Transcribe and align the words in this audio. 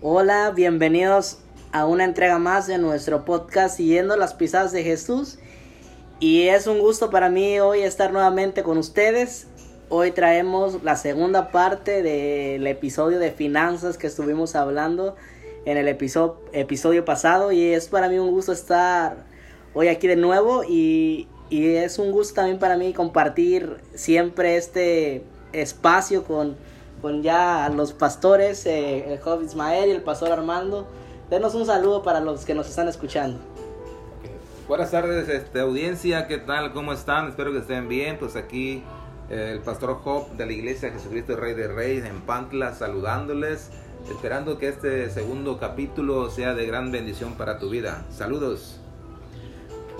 Hola, 0.00 0.52
bienvenidos 0.54 1.38
a 1.72 1.84
una 1.84 2.04
entrega 2.04 2.38
más 2.38 2.68
de 2.68 2.78
nuestro 2.78 3.24
podcast 3.24 3.76
Siguiendo 3.76 4.16
las 4.16 4.32
pisadas 4.32 4.70
de 4.70 4.84
Jesús. 4.84 5.40
Y 6.20 6.42
es 6.46 6.68
un 6.68 6.78
gusto 6.78 7.10
para 7.10 7.30
mí 7.30 7.58
hoy 7.58 7.80
estar 7.80 8.12
nuevamente 8.12 8.62
con 8.62 8.78
ustedes. 8.78 9.48
Hoy 9.88 10.12
traemos 10.12 10.84
la 10.84 10.94
segunda 10.94 11.50
parte 11.50 12.04
del 12.04 12.64
episodio 12.68 13.18
de 13.18 13.32
finanzas 13.32 13.98
que 13.98 14.06
estuvimos 14.06 14.54
hablando 14.54 15.16
en 15.64 15.76
el 15.76 15.88
episodio, 15.88 16.42
episodio 16.52 17.04
pasado. 17.04 17.50
Y 17.50 17.64
es 17.64 17.88
para 17.88 18.08
mí 18.08 18.20
un 18.20 18.30
gusto 18.30 18.52
estar 18.52 19.16
hoy 19.74 19.88
aquí 19.88 20.06
de 20.06 20.14
nuevo. 20.14 20.62
Y, 20.62 21.26
y 21.50 21.74
es 21.74 21.98
un 21.98 22.12
gusto 22.12 22.34
también 22.34 22.60
para 22.60 22.76
mí 22.76 22.92
compartir 22.92 23.78
siempre 23.96 24.58
este 24.58 25.24
espacio 25.52 26.22
con, 26.22 26.56
con 27.00 27.22
ya 27.22 27.68
los 27.68 27.92
pastores, 27.92 28.66
eh, 28.66 29.12
el 29.12 29.20
joven 29.20 29.46
Ismael 29.46 29.88
y 29.88 29.92
el 29.92 30.02
pastor 30.02 30.32
Armando. 30.32 30.86
Denos 31.30 31.54
un 31.54 31.66
saludo 31.66 32.02
para 32.02 32.20
los 32.20 32.44
que 32.44 32.54
nos 32.54 32.68
están 32.68 32.88
escuchando. 32.88 33.38
Buenas 34.66 34.90
tardes, 34.90 35.28
este, 35.28 35.60
audiencia, 35.60 36.26
¿qué 36.26 36.38
tal? 36.38 36.72
¿Cómo 36.72 36.92
están? 36.92 37.28
Espero 37.28 37.52
que 37.52 37.58
estén 37.58 37.88
bien. 37.88 38.18
Pues 38.18 38.36
aquí 38.36 38.82
eh, 39.30 39.52
el 39.52 39.60
pastor 39.60 39.94
Job 40.02 40.30
de 40.32 40.46
la 40.46 40.52
iglesia 40.52 40.90
Jesucristo 40.90 41.36
Rey 41.36 41.54
de 41.54 41.68
Reyes 41.68 42.04
en 42.04 42.20
Pantla 42.22 42.74
saludándoles, 42.74 43.70
esperando 44.10 44.58
que 44.58 44.68
este 44.68 45.10
segundo 45.10 45.58
capítulo 45.58 46.30
sea 46.30 46.54
de 46.54 46.66
gran 46.66 46.92
bendición 46.92 47.34
para 47.34 47.58
tu 47.58 47.70
vida. 47.70 48.04
Saludos. 48.10 48.77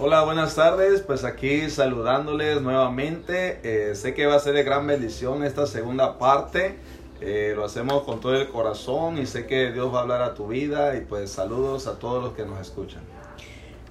Hola, 0.01 0.23
buenas 0.23 0.55
tardes. 0.55 1.01
Pues 1.01 1.25
aquí 1.25 1.69
saludándoles 1.71 2.63
nuevamente. 2.63 3.59
Eh, 3.65 3.97
sé 3.97 4.15
que 4.15 4.27
va 4.27 4.37
a 4.37 4.39
ser 4.39 4.55
de 4.55 4.63
gran 4.63 4.87
bendición 4.87 5.43
esta 5.43 5.67
segunda 5.67 6.19
parte. 6.19 6.77
Eh, 7.21 7.53
lo 7.57 7.65
hacemos 7.65 8.05
con 8.05 8.21
todo 8.21 8.37
el 8.37 8.49
corazón 8.49 9.19
y 9.19 9.27
sé 9.27 9.45
que 9.47 9.73
Dios 9.73 9.93
va 9.93 9.99
a 9.99 10.03
hablar 10.03 10.23
a 10.23 10.35
tu 10.35 10.47
vida. 10.47 10.97
Y 10.97 11.01
pues 11.01 11.33
saludos 11.33 11.89
a 11.89 11.99
todos 11.99 12.23
los 12.23 12.35
que 12.35 12.45
nos 12.45 12.61
escuchan. 12.61 13.03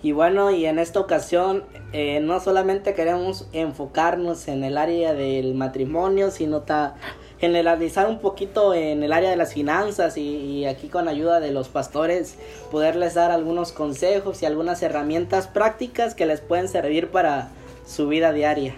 Y 0.02 0.14
bueno, 0.14 0.50
y 0.50 0.66
en 0.66 0.80
esta 0.80 1.02
ocasión 1.02 1.66
eh, 1.92 2.22
no 2.22 2.40
solamente 2.40 2.94
queremos 2.94 3.46
enfocarnos 3.52 4.48
en 4.48 4.64
el 4.64 4.78
área 4.78 5.14
del 5.14 5.56
matrimonio, 5.56 6.32
sino 6.32 6.62
ta 6.62 6.96
generalizar 7.40 8.08
un 8.08 8.20
poquito 8.20 8.74
en 8.74 9.04
el 9.04 9.14
área 9.14 9.30
de 9.30 9.36
las 9.36 9.54
finanzas 9.54 10.18
y, 10.18 10.66
aquí 10.66 10.88
con 10.88 11.08
ayuda 11.08 11.40
de 11.40 11.52
los 11.52 11.70
pastores 11.70 12.36
poderles 12.72 13.14
dar 13.14 13.32
algunos 13.32 13.72
consejos 13.72 14.42
y 14.42 14.46
algunas 14.46 14.82
herramientas 14.82 15.48
prácticas 15.48 16.16
que 16.16 16.26
les 16.26 16.42
pueden 16.42 16.68
servir 16.68 17.10
para 17.10 17.50
su 17.86 18.08
vida 18.08 18.34
diaria. 18.34 18.76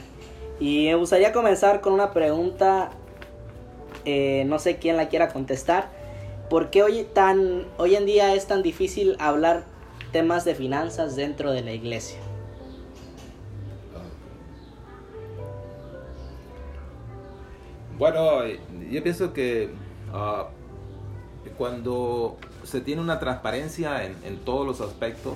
Y 0.59 0.87
me 0.87 0.95
gustaría 0.95 1.31
comenzar 1.31 1.79
con 1.79 1.93
una 1.93 2.11
pregunta, 2.11 2.89
eh, 4.05 4.43
no 4.45 4.59
sé 4.59 4.77
quién 4.77 4.97
la 4.97 5.07
quiera 5.07 5.29
contestar. 5.29 5.87
¿Por 6.49 6.69
qué 6.69 6.83
hoy, 6.83 7.07
tan, 7.13 7.65
hoy 7.77 7.95
en 7.95 8.05
día 8.05 8.33
es 8.35 8.45
tan 8.45 8.61
difícil 8.61 9.15
hablar 9.19 9.63
temas 10.11 10.43
de 10.43 10.55
finanzas 10.55 11.15
dentro 11.15 11.51
de 11.51 11.61
la 11.61 11.71
iglesia? 11.71 12.17
Bueno, 17.99 18.45
yo 18.89 19.03
pienso 19.03 19.33
que 19.33 19.69
uh, 20.13 20.45
cuando 21.57 22.37
se 22.63 22.79
tiene 22.79 23.01
una 23.01 23.19
transparencia 23.19 24.05
en, 24.05 24.37
todos 24.45 24.65
los 24.65 24.79
aspectos, 24.79 25.33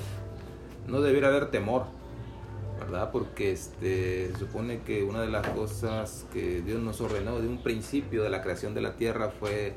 no 0.87 1.01
debería 1.01 1.27
haber 1.27 1.51
temor, 1.51 1.83
¿verdad? 2.79 3.11
Porque 3.11 3.51
este, 3.51 4.31
se 4.31 4.39
supone 4.39 4.79
que 4.79 5.03
una 5.03 5.19
de 5.19 5.27
las 5.27 5.45
cosas 5.49 6.25
que 6.31 6.61
Dios 6.61 6.81
nos 6.81 7.01
ordenó 7.01 7.41
de 7.41 7.49
un 7.49 7.61
principio 7.61 8.23
de 8.23 8.29
la 8.29 8.41
creación 8.41 8.73
de 8.73 8.79
la 8.79 8.93
tierra 8.93 9.29
fue 9.41 9.73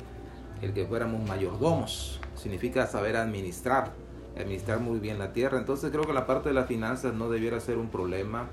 el 0.62 0.72
que 0.72 0.86
fuéramos 0.86 1.28
mayordomos. 1.28 2.20
Significa 2.36 2.86
saber 2.86 3.16
administrar, 3.16 3.90
administrar 4.38 4.78
muy 4.78 5.00
bien 5.00 5.18
la 5.18 5.32
tierra. 5.32 5.58
Entonces 5.58 5.90
creo 5.90 6.04
que 6.04 6.12
la 6.12 6.24
parte 6.24 6.50
de 6.50 6.54
las 6.54 6.68
finanzas 6.68 7.14
no 7.14 7.30
debiera 7.30 7.58
ser 7.58 7.78
un 7.78 7.88
problema. 7.88 8.46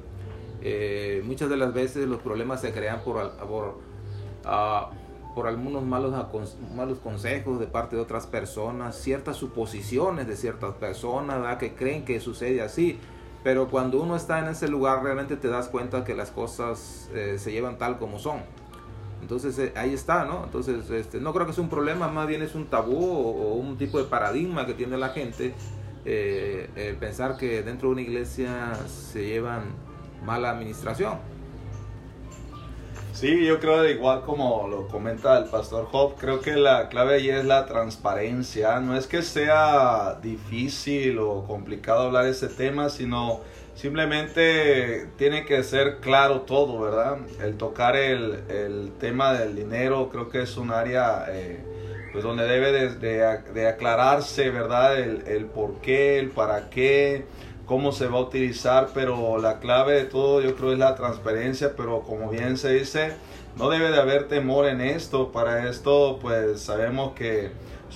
Eh, 0.63 1.21
muchas 1.23 1.51
de 1.51 1.57
las 1.57 1.71
veces 1.71 2.07
los 2.07 2.19
problemas 2.19 2.61
se 2.61 2.71
crean 2.71 3.03
por, 3.03 3.31
por 3.37 3.92
Uh, 4.45 4.93
por 5.33 5.47
algunos 5.47 5.83
malos, 5.83 6.13
malos 6.75 6.99
consejos 6.99 7.59
de 7.59 7.67
parte 7.67 7.95
de 7.95 8.01
otras 8.01 8.27
personas, 8.27 8.95
ciertas 8.95 9.37
suposiciones 9.37 10.27
de 10.27 10.35
ciertas 10.35 10.75
personas 10.75 11.57
que 11.57 11.73
creen 11.73 12.05
que 12.05 12.19
sucede 12.19 12.61
así. 12.61 12.99
Pero 13.43 13.67
cuando 13.67 14.01
uno 14.01 14.15
está 14.15 14.39
en 14.39 14.47
ese 14.47 14.67
lugar 14.67 15.03
realmente 15.03 15.35
te 15.35 15.47
das 15.49 15.67
cuenta 15.67 16.03
que 16.03 16.13
las 16.13 16.31
cosas 16.31 17.09
eh, 17.13 17.37
se 17.39 17.51
llevan 17.51 17.77
tal 17.77 17.97
como 17.97 18.19
son. 18.19 18.41
Entonces 19.21 19.57
eh, 19.59 19.73
ahí 19.75 19.93
está, 19.93 20.25
¿no? 20.25 20.43
Entonces 20.45 20.89
este, 20.89 21.19
no 21.19 21.33
creo 21.33 21.45
que 21.45 21.51
es 21.51 21.57
un 21.57 21.69
problema, 21.69 22.07
más 22.07 22.27
bien 22.27 22.41
es 22.41 22.55
un 22.55 22.67
tabú 22.67 23.03
o, 23.03 23.53
o 23.53 23.53
un 23.55 23.77
tipo 23.77 23.97
de 23.97 24.05
paradigma 24.05 24.65
que 24.65 24.73
tiene 24.73 24.97
la 24.97 25.09
gente. 25.09 25.53
Eh, 26.05 26.95
pensar 26.99 27.37
que 27.37 27.63
dentro 27.63 27.89
de 27.89 27.93
una 27.93 28.01
iglesia 28.01 28.75
se 28.87 29.25
llevan 29.25 29.63
mala 30.25 30.51
administración. 30.51 31.17
Sí, 33.13 33.45
yo 33.45 33.59
creo 33.59 33.87
igual 33.87 34.21
como 34.23 34.67
lo 34.67 34.87
comenta 34.87 35.37
el 35.37 35.45
pastor 35.45 35.85
Job, 35.85 36.15
creo 36.17 36.41
que 36.41 36.55
la 36.55 36.89
clave 36.89 37.15
ahí 37.15 37.29
es 37.29 37.45
la 37.45 37.65
transparencia. 37.67 38.79
No 38.79 38.97
es 38.97 39.05
que 39.07 39.21
sea 39.21 40.15
difícil 40.21 41.19
o 41.19 41.45
complicado 41.45 42.03
hablar 42.07 42.25
ese 42.25 42.47
tema, 42.49 42.89
sino 42.89 43.41
simplemente 43.75 45.09
tiene 45.17 45.45
que 45.45 45.63
ser 45.63 45.99
claro 45.99 46.41
todo, 46.41 46.81
¿verdad? 46.81 47.19
El 47.39 47.55
tocar 47.55 47.95
el, 47.95 48.43
el 48.49 48.91
tema 48.99 49.33
del 49.33 49.55
dinero 49.55 50.09
creo 50.09 50.29
que 50.29 50.41
es 50.41 50.57
un 50.57 50.71
área 50.71 51.25
eh, 51.29 51.63
pues 52.11 52.23
donde 52.23 52.45
debe 52.47 52.71
de, 52.71 52.95
de, 52.95 53.37
de 53.53 53.67
aclararse, 53.67 54.49
¿verdad? 54.49 54.99
El, 54.99 55.27
el 55.27 55.45
por 55.45 55.81
qué, 55.81 56.17
el 56.17 56.31
para 56.31 56.69
qué 56.71 57.25
cómo 57.65 57.91
se 57.91 58.07
va 58.07 58.17
a 58.17 58.21
utilizar, 58.21 58.89
pero 58.93 59.37
la 59.37 59.59
clave 59.59 59.93
de 59.93 60.05
todo 60.05 60.41
yo 60.41 60.55
creo 60.55 60.73
es 60.73 60.79
la 60.79 60.95
transparencia, 60.95 61.73
pero 61.75 62.01
como 62.01 62.29
bien 62.29 62.57
se 62.57 62.73
dice, 62.73 63.13
no 63.57 63.69
debe 63.69 63.91
de 63.91 63.99
haber 63.99 64.27
temor 64.27 64.65
en 64.65 64.81
esto. 64.81 65.31
Para 65.31 65.69
esto, 65.69 66.19
pues 66.21 66.61
sabemos 66.61 67.13
que 67.13 67.51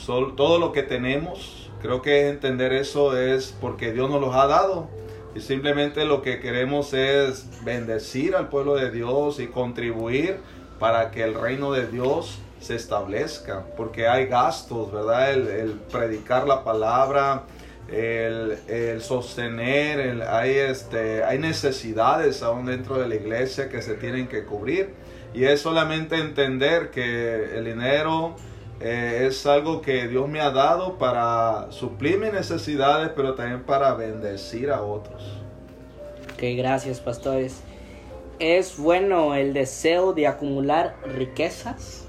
todo 0.06 0.60
lo 0.60 0.72
que 0.72 0.84
tenemos, 0.84 1.70
creo 1.82 2.02
que 2.02 2.30
entender 2.30 2.74
eso 2.74 3.18
es 3.18 3.56
porque 3.60 3.92
Dios 3.92 4.10
nos 4.10 4.22
los 4.22 4.36
ha 4.36 4.48
dado. 4.48 4.88
Y 5.36 5.42
simplemente 5.42 6.06
lo 6.06 6.22
que 6.22 6.40
queremos 6.40 6.94
es 6.94 7.64
bendecir 7.64 8.36
al 8.36 8.50
pueblo 8.50 8.76
de 8.76 8.90
Dios 8.90 9.40
y 9.40 9.48
contribuir 9.48 10.40
para 10.80 11.12
que 11.12 11.24
el 11.24 11.34
reino 11.34 11.72
de 11.72 11.88
Dios 11.88 12.40
se 12.60 12.76
establezca. 12.76 13.66
Porque 13.76 14.08
hay 14.08 14.26
gastos, 14.28 14.92
¿verdad? 14.92 15.34
El 15.34 15.74
predicar 15.92 16.48
la 16.48 16.64
palabra, 16.64 17.44
el, 17.90 18.58
el 18.68 19.02
sostener, 19.02 20.00
el, 20.00 20.22
hay, 20.22 20.52
este, 20.52 21.24
hay 21.24 21.40
necesidades 21.40 22.44
aún 22.44 22.66
dentro 22.66 22.98
de 22.98 23.08
la 23.08 23.16
iglesia 23.16 23.70
que 23.70 23.82
se 23.82 23.96
tienen 23.96 24.28
que 24.28 24.44
cubrir. 24.44 24.94
Y 25.34 25.46
es 25.46 25.62
solamente 25.62 26.18
entender 26.18 26.90
que 26.90 27.58
el 27.58 27.66
dinero 27.66 28.36
eh, 28.80 29.28
es 29.28 29.46
algo 29.46 29.82
que 29.82 30.08
Dios 30.08 30.28
me 30.28 30.40
ha 30.40 30.52
dado 30.52 30.98
para 30.98 31.72
suplir 31.72 32.20
mis 32.20 32.34
necesidades, 32.34 33.12
pero 33.16 33.36
también 33.36 33.64
para 33.64 33.94
bendecir 33.94 34.72
a 34.72 34.82
otros. 34.82 35.22
Ok, 36.34 36.44
gracias 36.58 37.00
pastores. 37.00 37.62
¿Es 38.40 38.78
bueno 38.78 39.34
el 39.34 39.54
deseo 39.54 40.14
de 40.14 40.28
acumular 40.28 40.96
riquezas? 41.06 42.06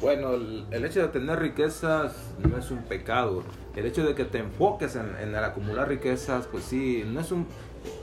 Bueno, 0.00 0.34
el, 0.34 0.66
el 0.70 0.84
hecho 0.84 1.00
de 1.00 1.08
tener 1.08 1.38
riquezas 1.38 2.12
no 2.38 2.58
es 2.58 2.70
un 2.70 2.82
pecado 2.82 3.42
el 3.76 3.86
hecho 3.86 4.06
de 4.06 4.14
que 4.14 4.24
te 4.24 4.38
enfoques 4.38 4.96
en, 4.96 5.16
en 5.20 5.34
el 5.34 5.44
acumular 5.44 5.88
riquezas, 5.88 6.46
pues 6.46 6.64
sí, 6.64 7.04
no 7.06 7.20
es 7.20 7.32
un... 7.32 7.46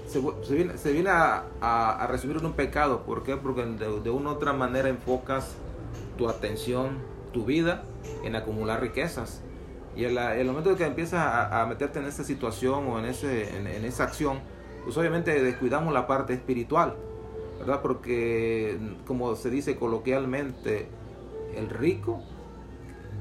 Se, 0.08 0.20
viene, 0.54 0.78
se 0.78 0.92
viene 0.92 1.10
a, 1.10 1.46
a, 1.62 2.06
resumir 2.08 2.38
un 2.38 2.54
pecado. 2.54 3.04
¿Por 3.04 3.24
qué? 3.24 3.38
Porque 3.38 3.64
de, 3.64 4.10
una 4.10 4.30
u 4.30 4.34
otra 4.34 4.52
manera 4.52 4.90
enfocas 4.90 5.56
tu 6.18 6.28
atención, 6.28 7.00
tu 7.32 7.46
vida 7.46 7.84
en 8.24 8.36
acumular 8.36 8.82
riquezas. 8.82 9.42
Y 9.96 10.04
el, 10.04 10.18
el 10.18 10.48
momento 10.48 10.76
que 10.76 10.86
empiezas 10.86 11.52
a, 11.52 11.66
meterte 11.66 12.00
en 12.00 12.06
esa 12.06 12.24
situación 12.26 12.88
o 12.88 13.00
en, 13.00 13.06
ese, 13.06 13.58
en, 13.58 13.86
esa 13.86 14.04
acción, 14.04 14.40
pues 14.84 14.98
obviamente 14.98 15.42
descuidamos 15.42 15.94
la 15.94 16.08
parte 16.08 16.34
espiritual, 16.34 16.96
¿verdad? 17.60 17.82
Porque, 17.82 18.78
como 19.08 19.36
se 19.36 19.50
dice 19.50 19.78
coloquialmente, 19.78 20.88
el 21.56 21.70
rico 21.70 22.22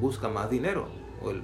busca 0.00 0.29
más 0.29 0.50
dinero, 0.50 0.88
o 1.23 1.31
el 1.31 1.43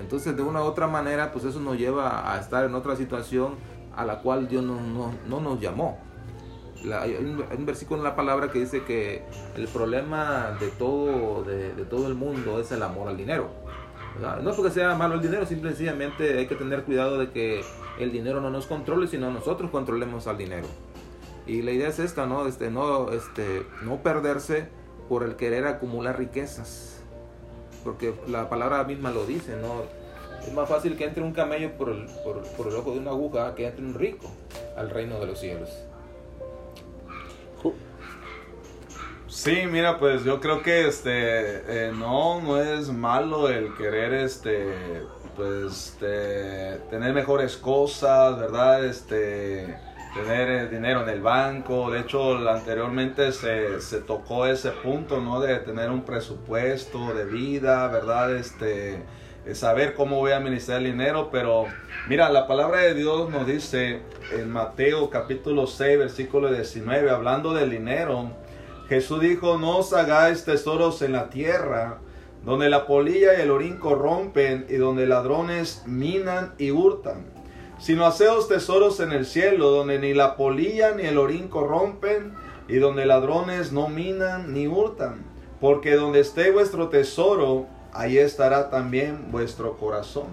entonces, 0.00 0.36
de 0.36 0.42
una 0.42 0.62
u 0.62 0.64
otra 0.64 0.86
manera, 0.86 1.32
pues 1.32 1.44
eso 1.44 1.60
nos 1.60 1.78
lleva 1.78 2.32
a 2.32 2.40
estar 2.40 2.64
en 2.64 2.74
otra 2.74 2.96
situación 2.96 3.54
a 3.96 4.04
la 4.04 4.20
cual 4.20 4.48
Dios 4.48 4.64
no, 4.64 4.80
no, 4.80 5.14
no 5.26 5.40
nos 5.40 5.60
llamó. 5.60 5.98
La, 6.84 7.02
hay, 7.02 7.14
un, 7.14 7.64
versículo 7.64 7.98
en 7.98 8.04
la 8.04 8.16
palabra 8.16 8.50
que 8.50 8.58
dice 8.58 8.82
que 8.84 9.24
el 9.56 9.68
problema 9.68 10.56
de 10.60 10.68
todo, 10.68 11.42
de, 11.44 11.70
todo 11.88 12.08
el 12.08 12.14
mundo 12.14 12.60
es 12.60 12.72
el 12.72 12.82
amor 12.82 13.08
al 13.08 13.16
dinero. 13.16 13.50
¿verdad? 14.16 14.40
No 14.42 14.50
es 14.50 14.56
porque 14.56 14.70
sea 14.70 14.94
malo 14.94 15.14
el 15.14 15.22
dinero, 15.22 15.46
simplemente 15.46 16.38
hay 16.38 16.46
que 16.46 16.54
tener 16.54 16.84
cuidado 16.84 17.18
de 17.18 17.30
que 17.30 17.62
el 17.98 18.12
dinero 18.12 18.40
no 18.40 18.50
nos 18.50 18.66
controle, 18.66 19.06
sino 19.06 19.30
nosotros 19.30 19.70
controlemos 19.70 20.26
al 20.26 20.38
dinero. 20.38 20.66
Y 21.46 21.62
la 21.62 21.72
idea 21.72 21.88
es 21.88 21.98
esta, 21.98 22.26
¿no? 22.26 22.46
Este, 22.46 22.70
no, 22.70 23.10
este, 23.12 23.66
no 23.82 24.02
perderse 24.02 24.68
por 25.08 25.22
el 25.22 25.36
querer 25.36 25.66
acumular 25.66 26.18
riquezas 26.18 26.93
porque 27.84 28.14
la 28.26 28.48
palabra 28.48 28.82
misma 28.84 29.10
lo 29.10 29.26
dice, 29.26 29.56
¿no? 29.56 29.82
Es 30.46 30.52
más 30.52 30.68
fácil 30.68 30.96
que 30.96 31.04
entre 31.04 31.22
un 31.22 31.32
camello 31.32 31.72
por 31.72 31.90
el, 31.90 32.06
por, 32.24 32.42
por 32.56 32.68
el 32.68 32.74
ojo 32.74 32.92
de 32.92 32.98
una 32.98 33.10
aguja 33.10 33.54
que 33.54 33.66
entre 33.66 33.84
un 33.84 33.94
rico 33.94 34.30
al 34.76 34.90
reino 34.90 35.20
de 35.20 35.26
los 35.26 35.38
cielos. 35.38 35.70
Sí, 39.34 39.66
mira, 39.68 39.98
pues 39.98 40.22
yo 40.22 40.40
creo 40.40 40.62
que 40.62 40.86
este 40.86 41.08
eh, 41.88 41.92
no, 41.92 42.40
no 42.40 42.60
es 42.60 42.88
malo 42.90 43.48
el 43.48 43.74
querer 43.74 44.14
este 44.14 45.02
pues 45.34 45.88
este, 45.88 46.78
tener 46.88 47.12
mejores 47.12 47.56
cosas, 47.56 48.38
¿verdad? 48.38 48.84
Este 48.84 49.76
tener 50.14 50.48
eh, 50.48 50.68
dinero 50.68 51.02
en 51.02 51.08
el 51.08 51.20
banco. 51.20 51.90
De 51.90 52.00
hecho, 52.00 52.48
anteriormente 52.48 53.32
se, 53.32 53.80
se, 53.80 54.00
tocó 54.00 54.46
ese 54.46 54.70
punto, 54.70 55.20
¿no? 55.20 55.40
De 55.40 55.58
tener 55.58 55.90
un 55.90 56.04
presupuesto 56.04 57.12
de 57.12 57.24
vida, 57.24 57.88
¿verdad? 57.88 58.34
Este, 58.36 59.02
saber 59.52 59.94
cómo 59.94 60.18
voy 60.18 60.32
a 60.32 60.36
administrar 60.36 60.78
el 60.78 60.84
dinero. 60.84 61.28
Pero 61.30 61.66
mira, 62.08 62.30
la 62.30 62.46
palabra 62.46 62.80
de 62.80 62.94
Dios 62.94 63.28
nos 63.28 63.46
dice 63.46 64.02
en 64.32 64.50
Mateo 64.50 65.10
capítulo 65.10 65.66
6, 65.66 65.98
versículo 65.98 66.50
19, 66.50 67.10
hablando 67.10 67.52
del 67.52 67.70
dinero, 67.70 68.30
Jesús 68.88 69.20
dijo, 69.20 69.58
no 69.58 69.78
os 69.78 69.92
hagáis 69.92 70.44
tesoros 70.44 71.02
en 71.02 71.12
la 71.12 71.28
tierra, 71.28 71.98
donde 72.44 72.68
la 72.68 72.86
polilla 72.86 73.36
y 73.36 73.40
el 73.40 73.50
orín 73.50 73.78
corrompen 73.78 74.66
y 74.68 74.74
donde 74.74 75.06
ladrones 75.06 75.82
minan 75.86 76.54
y 76.58 76.70
hurtan 76.70 77.33
sino 77.84 78.06
haceos 78.06 78.48
tesoros 78.48 78.98
en 79.00 79.12
el 79.12 79.26
cielo, 79.26 79.68
donde 79.68 79.98
ni 79.98 80.14
la 80.14 80.36
polilla 80.36 80.92
ni 80.92 81.02
el 81.02 81.18
orín 81.18 81.48
corrompen, 81.48 82.32
y 82.66 82.76
donde 82.76 83.04
ladrones 83.04 83.72
no 83.72 83.88
minan 83.90 84.54
ni 84.54 84.66
hurtan. 84.66 85.22
Porque 85.60 85.94
donde 85.94 86.20
esté 86.20 86.50
vuestro 86.50 86.88
tesoro, 86.88 87.66
ahí 87.92 88.16
estará 88.16 88.70
también 88.70 89.30
vuestro 89.30 89.76
corazón. 89.76 90.28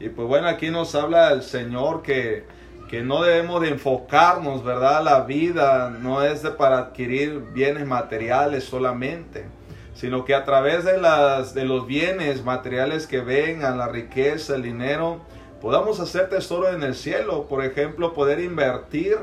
Y 0.00 0.08
pues 0.08 0.26
bueno, 0.26 0.48
aquí 0.48 0.70
nos 0.70 0.94
habla 0.94 1.32
el 1.32 1.42
Señor 1.42 2.00
que, 2.00 2.46
que 2.88 3.02
no 3.02 3.22
debemos 3.22 3.60
de 3.60 3.68
enfocarnos, 3.68 4.64
¿verdad? 4.64 5.04
La 5.04 5.20
vida 5.24 5.90
no 5.90 6.22
es 6.22 6.42
de 6.42 6.52
para 6.52 6.78
adquirir 6.78 7.42
bienes 7.52 7.86
materiales 7.86 8.64
solamente, 8.64 9.44
sino 9.92 10.24
que 10.24 10.34
a 10.34 10.46
través 10.46 10.86
de, 10.86 10.96
las, 10.96 11.52
de 11.52 11.66
los 11.66 11.86
bienes 11.86 12.42
materiales 12.42 13.06
que 13.06 13.20
vengan, 13.20 13.76
la 13.76 13.88
riqueza, 13.88 14.54
el 14.54 14.62
dinero, 14.62 15.20
podamos 15.60 16.00
hacer 16.00 16.28
tesoro 16.28 16.68
en 16.70 16.82
el 16.82 16.94
cielo, 16.94 17.46
por 17.48 17.64
ejemplo, 17.64 18.12
poder 18.14 18.40
invertir 18.40 19.18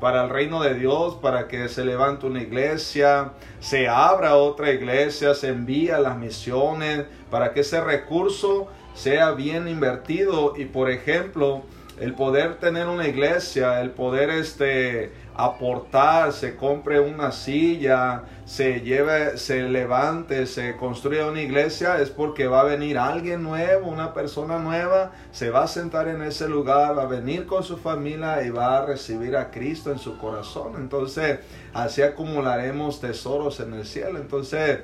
para 0.00 0.24
el 0.24 0.30
reino 0.30 0.62
de 0.62 0.74
Dios, 0.74 1.16
para 1.16 1.48
que 1.48 1.68
se 1.68 1.84
levante 1.84 2.26
una 2.26 2.40
iglesia, 2.40 3.32
se 3.60 3.88
abra 3.88 4.36
otra 4.36 4.70
iglesia, 4.70 5.34
se 5.34 5.48
envía 5.48 5.98
las 5.98 6.16
misiones, 6.16 7.06
para 7.30 7.52
que 7.52 7.60
ese 7.60 7.80
recurso 7.80 8.68
sea 8.94 9.32
bien 9.32 9.68
invertido. 9.68 10.54
Y 10.56 10.66
por 10.66 10.90
ejemplo, 10.90 11.62
el 12.00 12.14
poder 12.14 12.56
tener 12.56 12.86
una 12.86 13.06
iglesia, 13.08 13.80
el 13.80 13.90
poder 13.90 14.30
este 14.30 15.12
aportar, 15.34 16.32
se 16.32 16.56
compre 16.56 16.98
una 16.98 17.30
silla, 17.30 18.24
se 18.44 18.80
lleve, 18.80 19.36
se 19.38 19.62
levante, 19.62 20.46
se 20.46 20.76
construya 20.76 21.26
una 21.26 21.40
iglesia, 21.40 22.00
es 22.00 22.10
porque 22.10 22.48
va 22.48 22.62
a 22.62 22.64
venir 22.64 22.98
alguien 22.98 23.44
nuevo, 23.44 23.88
una 23.88 24.14
persona 24.14 24.58
nueva, 24.58 25.12
se 25.30 25.50
va 25.50 25.62
a 25.62 25.68
sentar 25.68 26.08
en 26.08 26.22
ese 26.22 26.48
lugar, 26.48 26.98
va 26.98 27.02
a 27.02 27.06
venir 27.06 27.46
con 27.46 27.62
su 27.62 27.76
familia 27.76 28.42
y 28.42 28.50
va 28.50 28.78
a 28.78 28.86
recibir 28.86 29.36
a 29.36 29.50
Cristo 29.52 29.92
en 29.92 29.98
su 29.98 30.18
corazón. 30.18 30.74
Entonces, 30.76 31.38
así 31.72 32.02
acumularemos 32.02 33.00
tesoros 33.00 33.60
en 33.60 33.74
el 33.74 33.86
cielo. 33.86 34.18
Entonces, 34.18 34.80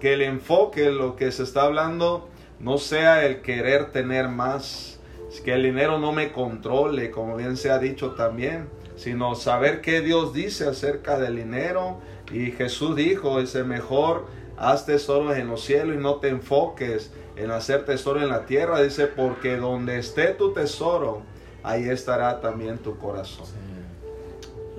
que 0.00 0.14
el 0.14 0.22
enfoque, 0.22 0.90
lo 0.90 1.14
que 1.14 1.30
se 1.30 1.44
está 1.44 1.62
hablando, 1.62 2.28
no 2.58 2.78
sea 2.78 3.24
el 3.24 3.40
querer 3.42 3.90
tener 3.92 4.28
más, 4.28 5.00
que 5.40 5.54
el 5.54 5.62
dinero 5.62 5.98
no 5.98 6.12
me 6.12 6.32
controle, 6.32 7.10
como 7.10 7.36
bien 7.36 7.56
se 7.56 7.70
ha 7.70 7.78
dicho 7.78 8.10
también 8.12 8.68
sino 8.96 9.34
saber 9.34 9.80
qué 9.80 10.00
Dios 10.00 10.32
dice 10.32 10.68
acerca 10.68 11.18
del 11.18 11.36
dinero. 11.36 11.98
Y 12.32 12.52
Jesús 12.52 12.96
dijo, 12.96 13.40
ese 13.40 13.64
mejor, 13.64 14.26
haz 14.56 14.86
tesoros 14.86 15.36
en 15.36 15.48
los 15.48 15.64
cielos 15.64 15.96
y 15.96 15.98
no 15.98 16.16
te 16.16 16.28
enfoques 16.28 17.10
en 17.36 17.50
hacer 17.50 17.84
tesoro 17.84 18.20
en 18.20 18.28
la 18.28 18.46
tierra. 18.46 18.82
Dice, 18.82 19.06
porque 19.06 19.56
donde 19.56 19.98
esté 19.98 20.28
tu 20.28 20.52
tesoro, 20.52 21.22
ahí 21.62 21.88
estará 21.88 22.40
también 22.40 22.78
tu 22.78 22.96
corazón. 22.98 23.46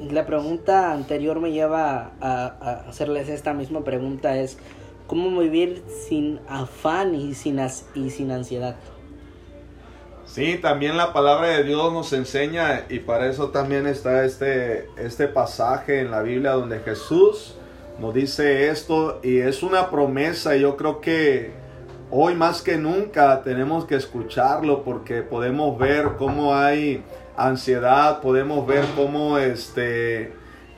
La 0.10 0.26
pregunta 0.26 0.92
anterior 0.92 1.40
me 1.40 1.52
lleva 1.52 2.12
a, 2.20 2.86
hacerles 2.88 3.30
esta 3.30 3.54
misma 3.54 3.84
pregunta, 3.84 4.38
es, 4.38 4.58
¿cómo 5.08 5.40
vivir 5.40 5.84
sin 6.08 6.40
afán 6.48 7.16
y 7.16 7.34
sin, 7.36 7.60
y 7.94 8.10
sin 8.10 8.32
ansiedad? 8.32 8.76
Sí, 10.34 10.58
también 10.58 10.98
la 10.98 11.14
palabra 11.14 11.50
de 11.50 11.64
Dios 11.64 11.94
nos 11.94 12.12
enseña 12.12 12.86
y 12.90 12.98
para 12.98 13.28
eso 13.28 13.50
también 13.50 13.86
está 13.86 14.26
este, 14.26 14.88
este 14.98 15.28
pasaje 15.28 16.00
en 16.00 16.10
la 16.10 16.24
Biblia 16.24 16.54
donde 16.54 16.80
Jesús 16.80 17.54
nos 18.00 18.16
dice 18.16 18.70
esto 18.70 19.20
y 19.22 19.38
es 19.38 19.62
una 19.62 19.92
promesa. 19.92 20.56
Yo 20.56 20.76
creo 20.76 21.02
que 21.02 21.52
hoy 22.10 22.34
más 22.34 22.64
que 22.64 22.78
nunca 22.78 23.44
tenemos 23.44 23.86
que 23.86 23.94
escucharlo 23.94 24.82
porque 24.84 25.22
podemos 25.22 25.78
ver 25.78 26.14
cómo 26.18 26.56
hay 26.56 27.04
ansiedad, 27.38 28.20
podemos 28.20 28.66
ver 28.66 28.86
cómo 28.96 29.38
este, 29.38 30.34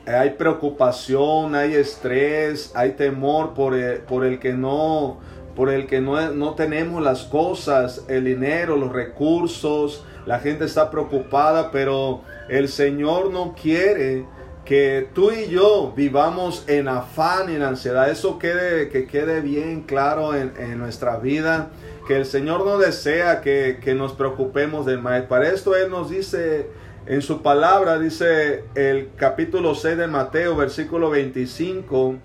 hay 0.05 0.31
preocupación, 0.31 1.55
hay 1.55 1.75
estrés, 1.75 2.73
hay 2.75 2.91
temor 2.91 3.53
por 3.53 3.73
por 4.01 4.25
el 4.25 4.37
que 4.37 4.51
no 4.51 5.21
por 5.55 5.69
el 5.69 5.87
que 5.87 6.01
no, 6.01 6.31
no 6.31 6.53
tenemos 6.53 7.01
las 7.01 7.23
cosas, 7.23 8.05
el 8.07 8.25
dinero, 8.25 8.75
los 8.75 8.91
recursos, 8.91 10.03
la 10.25 10.39
gente 10.39 10.65
está 10.65 10.91
preocupada, 10.91 11.71
pero 11.71 12.21
el 12.49 12.67
Señor 12.67 13.31
no 13.31 13.55
quiere 13.59 14.25
que 14.65 15.07
tú 15.13 15.31
y 15.31 15.47
yo 15.47 15.93
vivamos 15.95 16.65
en 16.67 16.87
afán 16.87 17.51
y 17.51 17.55
en 17.55 17.61
ansiedad. 17.61 18.09
Eso 18.09 18.39
quede, 18.39 18.89
que 18.89 19.05
quede 19.05 19.41
bien 19.41 19.83
claro 19.83 20.35
en, 20.35 20.53
en 20.57 20.79
nuestra 20.79 21.17
vida, 21.17 21.69
que 22.07 22.17
el 22.17 22.25
Señor 22.25 22.65
no 22.65 22.77
desea 22.79 23.41
que, 23.41 23.79
que 23.81 23.93
nos 23.93 24.13
preocupemos 24.13 24.85
del 24.85 24.99
mal. 24.99 25.27
Para 25.27 25.49
esto 25.49 25.75
Él 25.75 25.91
nos 25.91 26.09
dice 26.09 26.67
en 27.05 27.21
su 27.21 27.43
palabra, 27.43 27.99
dice 27.99 28.63
el 28.73 29.09
capítulo 29.15 29.75
6 29.75 29.97
de 29.97 30.07
Mateo, 30.07 30.55
versículo 30.55 31.11
25, 31.11 32.15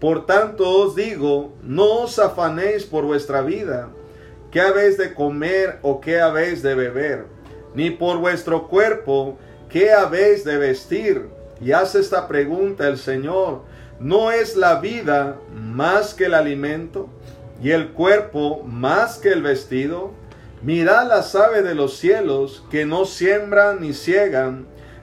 por 0.00 0.26
tanto 0.26 0.68
os 0.68 0.94
digo, 0.94 1.52
no 1.62 2.02
os 2.02 2.18
afanéis 2.18 2.84
por 2.84 3.04
vuestra 3.04 3.42
vida, 3.42 3.88
qué 4.50 4.60
habéis 4.60 4.96
de 4.96 5.12
comer 5.12 5.78
o 5.82 6.00
qué 6.00 6.20
habéis 6.20 6.62
de 6.62 6.74
beber, 6.74 7.26
ni 7.74 7.90
por 7.90 8.18
vuestro 8.18 8.68
cuerpo, 8.68 9.38
qué 9.68 9.92
habéis 9.92 10.44
de 10.44 10.56
vestir. 10.56 11.28
Y 11.60 11.72
hace 11.72 11.98
esta 11.98 12.28
pregunta 12.28 12.86
el 12.86 12.98
Señor, 12.98 13.62
¿no 13.98 14.30
es 14.30 14.56
la 14.56 14.80
vida 14.80 15.36
más 15.52 16.14
que 16.14 16.26
el 16.26 16.34
alimento 16.34 17.08
y 17.60 17.72
el 17.72 17.88
cuerpo 17.88 18.62
más 18.64 19.18
que 19.18 19.30
el 19.30 19.42
vestido? 19.42 20.12
Mirad 20.62 21.08
las 21.08 21.34
aves 21.34 21.64
de 21.64 21.74
los 21.74 21.96
cielos 21.96 22.64
que 22.70 22.84
no 22.84 23.04
siembran 23.04 23.80
ni 23.80 23.92
ciegan, 23.92 24.66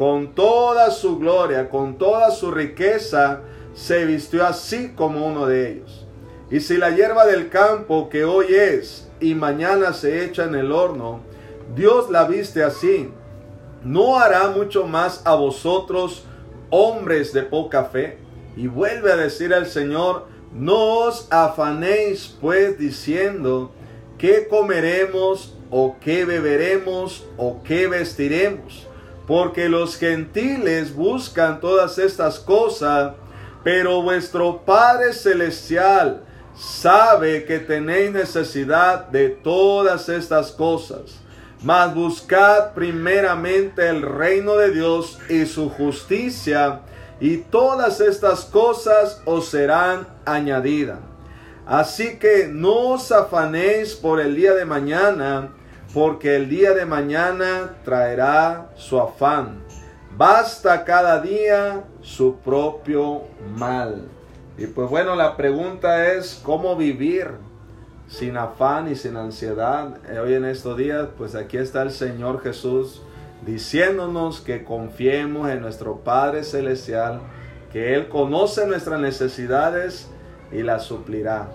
con 0.00 0.28
toda 0.28 0.90
su 0.92 1.18
gloria, 1.18 1.68
con 1.68 1.98
toda 1.98 2.30
su 2.30 2.50
riqueza, 2.50 3.42
se 3.74 4.06
vistió 4.06 4.46
así 4.46 4.92
como 4.96 5.26
uno 5.26 5.44
de 5.44 5.72
ellos. 5.72 6.06
Y 6.50 6.60
si 6.60 6.78
la 6.78 6.88
hierba 6.88 7.26
del 7.26 7.50
campo 7.50 8.08
que 8.08 8.24
hoy 8.24 8.46
es 8.48 9.10
y 9.20 9.34
mañana 9.34 9.92
se 9.92 10.24
echa 10.24 10.44
en 10.44 10.54
el 10.54 10.72
horno, 10.72 11.20
Dios 11.76 12.08
la 12.08 12.24
viste 12.24 12.62
así, 12.62 13.10
¿no 13.84 14.18
hará 14.18 14.48
mucho 14.48 14.86
más 14.86 15.20
a 15.26 15.34
vosotros, 15.34 16.24
hombres 16.70 17.34
de 17.34 17.42
poca 17.42 17.84
fe? 17.84 18.16
Y 18.56 18.68
vuelve 18.68 19.12
a 19.12 19.16
decir 19.16 19.52
al 19.52 19.66
Señor, 19.66 20.28
no 20.54 21.00
os 21.00 21.30
afanéis 21.30 22.38
pues 22.40 22.78
diciendo, 22.78 23.70
¿qué 24.16 24.48
comeremos 24.48 25.58
o 25.70 25.96
qué 26.00 26.24
beberemos 26.24 27.26
o 27.36 27.62
qué 27.62 27.86
vestiremos? 27.86 28.86
Porque 29.30 29.68
los 29.68 29.96
gentiles 29.96 30.92
buscan 30.92 31.60
todas 31.60 31.98
estas 31.98 32.40
cosas, 32.40 33.12
pero 33.62 34.02
vuestro 34.02 34.62
Padre 34.64 35.12
Celestial 35.12 36.24
sabe 36.56 37.44
que 37.44 37.60
tenéis 37.60 38.10
necesidad 38.10 39.06
de 39.06 39.28
todas 39.28 40.08
estas 40.08 40.50
cosas. 40.50 41.20
Mas 41.62 41.94
buscad 41.94 42.72
primeramente 42.72 43.88
el 43.88 44.02
reino 44.02 44.56
de 44.56 44.72
Dios 44.72 45.20
y 45.28 45.46
su 45.46 45.70
justicia, 45.70 46.80
y 47.20 47.36
todas 47.36 48.00
estas 48.00 48.44
cosas 48.44 49.22
os 49.26 49.48
serán 49.48 50.08
añadidas. 50.24 50.98
Así 51.66 52.18
que 52.18 52.48
no 52.48 52.94
os 52.94 53.12
afanéis 53.12 53.94
por 53.94 54.18
el 54.18 54.34
día 54.34 54.54
de 54.54 54.64
mañana, 54.64 55.50
porque 55.92 56.36
el 56.36 56.48
día 56.48 56.72
de 56.72 56.86
mañana 56.86 57.76
traerá 57.84 58.70
su 58.76 59.00
afán. 59.00 59.62
Basta 60.16 60.84
cada 60.84 61.20
día 61.20 61.84
su 62.02 62.36
propio 62.36 63.22
mal. 63.56 64.08
Y 64.56 64.66
pues 64.66 64.88
bueno, 64.90 65.16
la 65.16 65.36
pregunta 65.36 66.12
es, 66.12 66.40
¿cómo 66.44 66.76
vivir 66.76 67.28
sin 68.08 68.36
afán 68.36 68.90
y 68.90 68.96
sin 68.96 69.16
ansiedad? 69.16 69.96
Eh, 70.08 70.18
hoy 70.18 70.34
en 70.34 70.44
estos 70.44 70.76
días, 70.76 71.08
pues 71.16 71.34
aquí 71.34 71.56
está 71.56 71.82
el 71.82 71.90
Señor 71.90 72.42
Jesús 72.42 73.02
diciéndonos 73.46 74.40
que 74.40 74.64
confiemos 74.64 75.48
en 75.48 75.62
nuestro 75.62 76.00
Padre 76.00 76.44
Celestial, 76.44 77.20
que 77.72 77.94
Él 77.94 78.08
conoce 78.08 78.66
nuestras 78.66 79.00
necesidades 79.00 80.08
y 80.52 80.62
las 80.62 80.84
suplirá. 80.84 81.48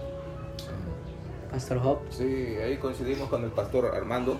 Sí, 2.09 2.57
ahí 2.63 2.77
coincidimos 2.77 3.29
con 3.29 3.43
el 3.43 3.51
pastor 3.51 3.93
Armando, 3.95 4.39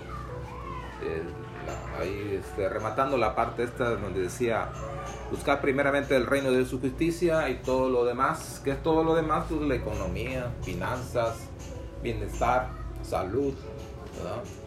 ahí 1.98 2.40
este, 2.40 2.68
rematando 2.68 3.16
la 3.16 3.34
parte 3.34 3.64
esta 3.64 3.90
donde 3.90 4.20
decía, 4.20 4.68
buscar 5.30 5.60
primeramente 5.60 6.16
el 6.16 6.26
reino 6.26 6.50
de 6.50 6.64
su 6.64 6.80
justicia 6.80 7.48
y 7.48 7.56
todo 7.56 7.88
lo 7.88 8.04
demás, 8.04 8.60
que 8.64 8.72
es 8.72 8.82
todo 8.82 9.02
lo 9.04 9.14
demás, 9.14 9.46
pues 9.48 9.60
la 9.62 9.74
economía, 9.74 10.52
finanzas, 10.62 11.48
bienestar, 12.02 12.68
salud, 13.02 13.54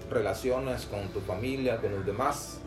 relaciones 0.10 0.86
con 0.86 1.08
tu 1.10 1.20
familia, 1.22 1.78
con 1.78 1.92
los 1.92 2.06
demás. 2.06 2.60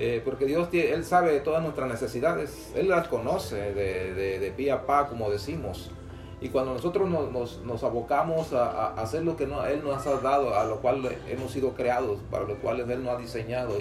Eh, 0.00 0.22
porque 0.24 0.46
Dios, 0.46 0.68
Él 0.72 1.04
sabe 1.04 1.40
todas 1.40 1.60
nuestras 1.60 1.88
necesidades, 1.88 2.72
Él 2.76 2.88
las 2.88 3.08
conoce 3.08 3.56
de, 3.56 4.14
de, 4.14 4.38
de 4.38 4.50
pie 4.52 4.70
a 4.70 4.86
pa, 4.86 5.08
como 5.08 5.28
decimos. 5.28 5.90
Y 6.40 6.50
cuando 6.50 6.72
nosotros 6.72 7.08
nos, 7.08 7.60
nos, 7.64 7.82
abocamos 7.84 8.52
a, 8.52 8.94
hacer 8.94 9.24
lo 9.24 9.36
que 9.36 9.46
no, 9.46 9.64
Él 9.66 9.82
nos 9.82 10.06
ha 10.06 10.20
dado, 10.20 10.54
a 10.56 10.64
lo 10.64 10.80
cual 10.80 11.08
hemos 11.28 11.50
sido 11.50 11.72
creados, 11.74 12.20
para 12.30 12.44
lo 12.44 12.54
cual 12.56 12.80
Él 12.88 13.02
nos 13.02 13.14
ha 13.14 13.18
diseñado, 13.18 13.72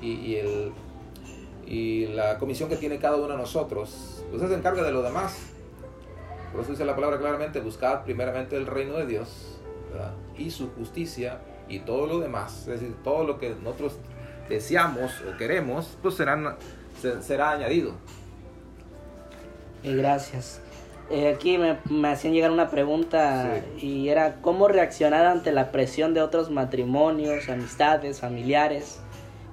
y, 0.00 0.36
el, 0.36 0.72
y 1.66 2.06
la 2.08 2.38
comisión 2.38 2.68
que 2.68 2.76
tiene 2.76 2.98
cada 2.98 3.16
uno 3.16 3.28
de 3.28 3.36
nosotros, 3.36 4.22
pues 4.30 4.42
Él 4.42 4.48
se 4.48 4.54
encarga 4.54 4.82
de 4.82 4.92
lo 4.92 5.02
demás. 5.02 5.38
Por 6.52 6.60
eso 6.60 6.70
dice 6.70 6.84
la 6.84 6.94
palabra 6.94 7.18
claramente, 7.18 7.60
buscad 7.60 8.04
primeramente 8.04 8.56
el 8.56 8.66
reino 8.66 8.94
de 8.94 9.06
Dios 9.06 9.58
y 10.38 10.50
su 10.50 10.70
justicia 10.70 11.40
y 11.68 11.80
todo 11.80 12.06
lo 12.06 12.20
demás, 12.20 12.60
es 12.60 12.80
decir, 12.80 12.94
todo 13.02 13.24
lo 13.24 13.38
que 13.38 13.50
nosotros 13.62 13.94
deseamos 14.48 15.10
o 15.22 15.36
queremos, 15.36 15.96
pues 16.02 16.14
serán, 16.14 16.56
se- 17.00 17.22
será 17.22 17.50
añadido. 17.50 17.92
Y 19.82 19.94
gracias. 19.96 20.60
Eh, 21.10 21.28
aquí 21.28 21.58
me, 21.58 21.78
me 21.90 22.08
hacían 22.08 22.32
llegar 22.32 22.50
una 22.50 22.70
pregunta 22.70 23.60
Sí. 23.78 23.86
y 23.86 24.08
era 24.08 24.36
cómo 24.40 24.68
reaccionar 24.68 25.26
ante 25.26 25.52
la 25.52 25.70
presión 25.70 26.14
de 26.14 26.22
otros 26.22 26.50
matrimonios, 26.50 27.48
amistades, 27.50 28.20
familiares 28.20 29.00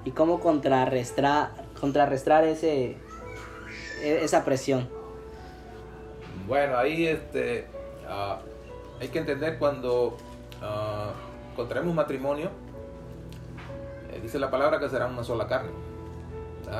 y 0.04 0.12
cómo 0.12 0.40
contrarrestar, 0.40 1.50
contrarrestar 1.78 2.44
ese, 2.44 2.96
e- 4.02 4.20
esa 4.24 4.44
presión. 4.44 4.88
Bueno, 6.48 6.78
ahí 6.78 7.06
este, 7.06 7.66
ah, 8.08 8.38
hay 9.00 9.08
que 9.08 9.18
entender 9.18 9.58
cuando 9.58 10.16
ah, 10.62 11.12
contraemos 11.54 11.94
matrimonio, 11.94 12.48
eh, 14.10 14.20
dice 14.22 14.38
la 14.38 14.50
palabra 14.50 14.80
que 14.80 14.88
será 14.88 15.06
una 15.06 15.22
sola 15.22 15.46
carne. 15.46 15.70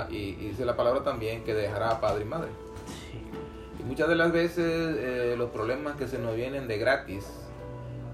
Y, 0.08 0.16
y 0.16 0.48
dice 0.48 0.64
la 0.64 0.74
palabra 0.74 1.02
también 1.04 1.44
que 1.44 1.52
dejará 1.52 1.90
a 1.90 2.00
padre 2.00 2.22
y 2.22 2.24
madre. 2.24 2.48
Muchas 3.86 4.08
de 4.08 4.14
las 4.14 4.32
veces 4.32 4.96
eh, 4.98 5.34
los 5.36 5.50
problemas 5.50 5.96
que 5.96 6.06
se 6.06 6.18
nos 6.18 6.36
vienen 6.36 6.68
de 6.68 6.78
gratis 6.78 7.26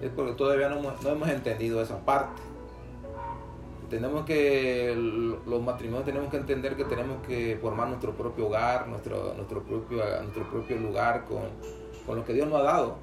es 0.00 0.10
porque 0.14 0.32
todavía 0.32 0.68
no, 0.68 0.78
hemos- 0.78 1.28
entendido 1.28 1.82
esa 1.82 1.98
parte. 2.04 2.40
Tenemos 3.90 4.24
que, 4.26 4.94
los 5.46 5.62
matrimonios 5.62 6.04
tenemos 6.04 6.30
que 6.30 6.36
entender 6.36 6.76
que 6.76 6.84
tenemos 6.84 7.26
que 7.26 7.58
formar 7.60 7.88
nuestro 7.88 8.12
propio 8.12 8.46
hogar, 8.46 8.86
nuestro, 8.86 9.32
nuestro, 9.34 9.62
propio, 9.62 10.02
nuestro 10.22 10.48
propio 10.50 10.76
lugar 10.76 11.24
con, 11.24 11.40
con 12.06 12.16
lo 12.16 12.24
que 12.24 12.34
Dios 12.34 12.46
nos 12.48 12.60
ha 12.60 12.64
dado. 12.64 12.96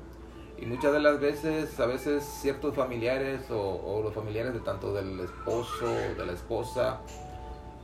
Y 0.57 0.65
muchas 0.67 0.93
de 0.93 0.99
las 0.99 1.19
veces, 1.19 1.77
a 1.79 1.85
veces 1.87 2.23
ciertos 2.23 2.75
familiares 2.75 3.41
o, 3.51 3.59
o 3.83 4.03
los 4.03 4.13
familiares 4.13 4.53
de 4.53 4.59
tanto 4.59 4.93
del 4.93 5.19
esposo, 5.19 5.87
de 6.17 6.25
la 6.25 6.31
esposa, 6.33 6.99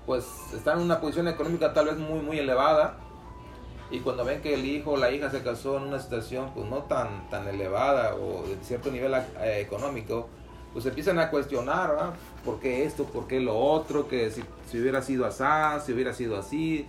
pues 0.05 0.25
están 0.53 0.77
en 0.79 0.85
una 0.85 1.01
posición 1.01 1.27
económica 1.27 1.73
tal 1.73 1.85
vez 1.87 1.97
muy, 1.97 2.19
muy 2.19 2.39
elevada 2.39 2.97
y 3.91 3.99
cuando 3.99 4.23
ven 4.23 4.41
que 4.41 4.53
el 4.53 4.65
hijo 4.65 4.91
o 4.91 4.97
la 4.97 5.11
hija 5.11 5.29
se 5.29 5.43
casó 5.43 5.77
en 5.77 5.83
una 5.83 5.99
situación 5.99 6.51
pues 6.53 6.67
no 6.69 6.83
tan, 6.83 7.29
tan 7.29 7.47
elevada 7.47 8.15
o 8.15 8.47
de 8.47 8.55
cierto 8.63 8.89
nivel 8.89 9.13
eh, 9.13 9.59
económico, 9.59 10.29
pues 10.71 10.85
empiezan 10.85 11.19
a 11.19 11.29
cuestionar, 11.29 11.89
¿verdad? 11.89 12.13
¿Por 12.45 12.59
qué 12.61 12.85
esto? 12.85 13.03
¿Por 13.03 13.27
qué 13.27 13.41
lo 13.41 13.57
otro? 13.57 14.07
Que 14.07 14.31
si, 14.31 14.43
si 14.69 14.79
hubiera 14.79 15.01
sido 15.01 15.25
así, 15.25 15.43
si 15.85 15.91
hubiera 15.91 16.13
sido 16.13 16.37
así, 16.37 16.87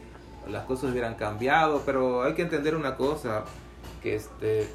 las 0.48 0.64
cosas 0.64 0.92
hubieran 0.92 1.16
cambiado, 1.16 1.82
pero 1.84 2.22
hay 2.22 2.34
que 2.34 2.42
entender 2.42 2.76
una 2.76 2.96
cosa, 2.96 3.44
que 4.00 4.14
este 4.14 4.68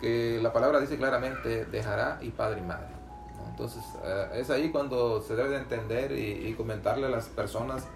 que 0.00 0.40
la 0.42 0.52
palabra 0.52 0.80
dice 0.80 0.96
claramente 0.96 1.64
dejará 1.64 2.18
y 2.22 2.30
padre 2.30 2.60
y 2.60 2.64
madre. 2.64 2.88
¿no? 3.36 3.50
Entonces 3.50 3.82
eh, 4.04 4.28
es 4.34 4.50
ahí 4.50 4.70
cuando 4.70 5.20
se 5.22 5.34
debe 5.34 5.50
de 5.50 5.58
entender 5.58 6.12
y, 6.12 6.48
y 6.48 6.54
comentarle 6.54 7.06
a 7.06 7.10
las 7.10 7.26
personas 7.26 7.86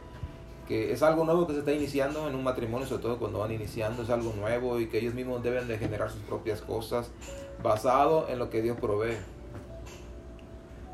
que 0.66 0.92
es 0.92 1.02
algo 1.02 1.24
nuevo 1.24 1.46
que 1.46 1.52
se 1.52 1.60
está 1.60 1.72
iniciando 1.72 2.28
en 2.28 2.34
un 2.34 2.44
matrimonio, 2.44 2.86
sobre 2.86 3.02
todo 3.02 3.18
cuando 3.18 3.38
van 3.38 3.52
iniciando, 3.52 4.02
es 4.02 4.10
algo 4.10 4.32
nuevo 4.34 4.80
y 4.80 4.86
que 4.86 4.98
ellos 4.98 5.14
mismos 5.14 5.42
deben 5.42 5.68
de 5.68 5.78
generar 5.78 6.10
sus 6.10 6.20
propias 6.22 6.60
cosas 6.60 7.10
basado 7.62 8.26
en 8.28 8.38
lo 8.38 8.50
que 8.50 8.62
Dios 8.62 8.76
provee. 8.80 9.16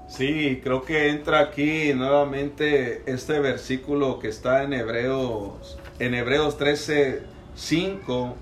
Sí, 0.09 0.61
creo 0.63 0.83
que 0.83 1.09
entra 1.09 1.41
aquí 1.41 1.95
nuevamente 1.95 3.03
este 3.07 3.41
versículo 3.41 4.19
que 4.19 4.29
está 4.29 4.63
en 4.63 4.75
Hebreos, 4.75 5.79
en 5.99 6.15
Hebreos 6.15 6.59
13, 6.59 7.23
5. 7.55 8.35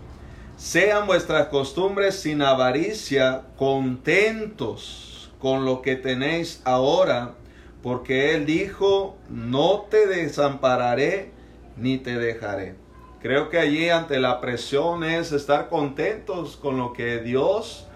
Sean 0.57 1.07
vuestras 1.07 1.47
costumbres 1.47 2.17
sin 2.17 2.43
avaricia, 2.43 3.43
contentos 3.57 5.31
con 5.39 5.65
lo 5.65 5.81
que 5.81 5.95
tenéis 5.95 6.61
ahora, 6.65 7.35
porque 7.83 8.35
Él 8.35 8.47
dijo, 8.47 9.17
no 9.29 9.87
te 9.91 10.07
desampararé 10.07 11.33
ni 11.77 11.99
te 11.99 12.19
dejaré. 12.19 12.75
Creo 13.23 13.51
que 13.51 13.59
allí 13.59 13.91
ante 13.91 14.19
la 14.19 14.41
presión 14.41 15.05
es 15.05 15.33
estar 15.33 15.69
contentos 15.69 16.57
con 16.57 16.79
lo 16.79 16.93
que 16.93 17.19
Dios 17.19 17.87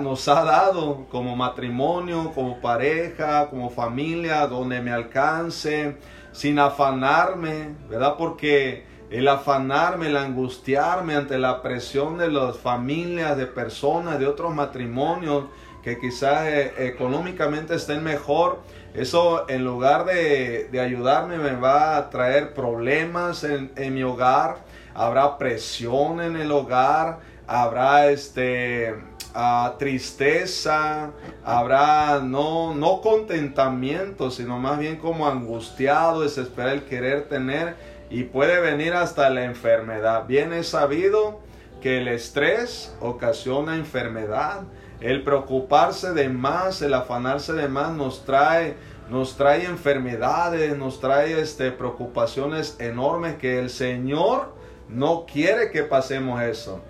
nos 0.00 0.28
ha 0.28 0.44
dado 0.44 1.06
como 1.10 1.34
matrimonio, 1.36 2.32
como 2.34 2.60
pareja, 2.60 3.48
como 3.48 3.70
familia, 3.70 4.46
donde 4.46 4.80
me 4.80 4.92
alcance, 4.92 5.96
sin 6.32 6.58
afanarme, 6.58 7.74
¿verdad? 7.88 8.14
Porque 8.16 8.84
el 9.10 9.28
afanarme, 9.28 10.06
el 10.06 10.16
angustiarme 10.16 11.14
ante 11.14 11.38
la 11.38 11.62
presión 11.62 12.18
de 12.18 12.30
las 12.30 12.58
familias, 12.58 13.36
de 13.36 13.46
personas, 13.46 14.18
de 14.18 14.26
otros 14.26 14.54
matrimonios 14.54 15.44
que 15.82 15.98
quizás 15.98 16.46
eh, 16.46 16.72
económicamente 16.78 17.74
estén 17.74 18.02
mejor, 18.02 18.60
eso 18.94 19.48
en 19.48 19.64
lugar 19.64 20.04
de, 20.04 20.68
de 20.70 20.80
ayudarme 20.80 21.36
me 21.38 21.56
va 21.56 21.96
a 21.96 22.10
traer 22.10 22.54
problemas 22.54 23.44
en, 23.44 23.72
en 23.76 23.94
mi 23.94 24.02
hogar, 24.02 24.58
habrá 24.94 25.36
presión 25.36 26.20
en 26.20 26.36
el 26.36 26.52
hogar, 26.52 27.18
habrá 27.46 28.08
este 28.08 28.94
ah, 29.34 29.74
tristeza, 29.78 31.10
habrá 31.44 32.20
no, 32.20 32.74
no 32.74 33.00
contentamiento, 33.00 34.30
sino 34.30 34.58
más 34.58 34.78
bien 34.78 34.96
como 34.96 35.26
angustiado, 35.26 36.22
desesperar 36.22 36.74
el 36.74 36.84
querer 36.84 37.28
tener 37.28 37.74
y 38.10 38.24
puede 38.24 38.60
venir 38.60 38.94
hasta 38.94 39.28
la 39.30 39.44
enfermedad. 39.44 40.26
Bien 40.26 40.52
es 40.52 40.68
sabido 40.68 41.40
que 41.82 41.98
el 41.98 42.08
estrés 42.08 42.94
ocasiona 43.00 43.76
enfermedad. 43.76 44.62
El 45.00 45.22
preocuparse 45.22 46.12
de 46.12 46.28
más, 46.28 46.80
el 46.82 46.94
afanarse 46.94 47.52
de 47.52 47.68
más 47.68 47.92
nos 47.92 48.24
trae, 48.24 48.74
nos 49.10 49.36
trae 49.36 49.64
enfermedades, 49.64 50.76
nos 50.76 51.00
trae 51.00 51.40
este, 51.40 51.70
preocupaciones 51.72 52.76
enormes 52.78 53.36
que 53.36 53.58
el 53.58 53.70
Señor 53.70 54.54
no 54.88 55.26
quiere 55.30 55.70
que 55.70 55.82
pasemos 55.82 56.40
eso. 56.42 56.80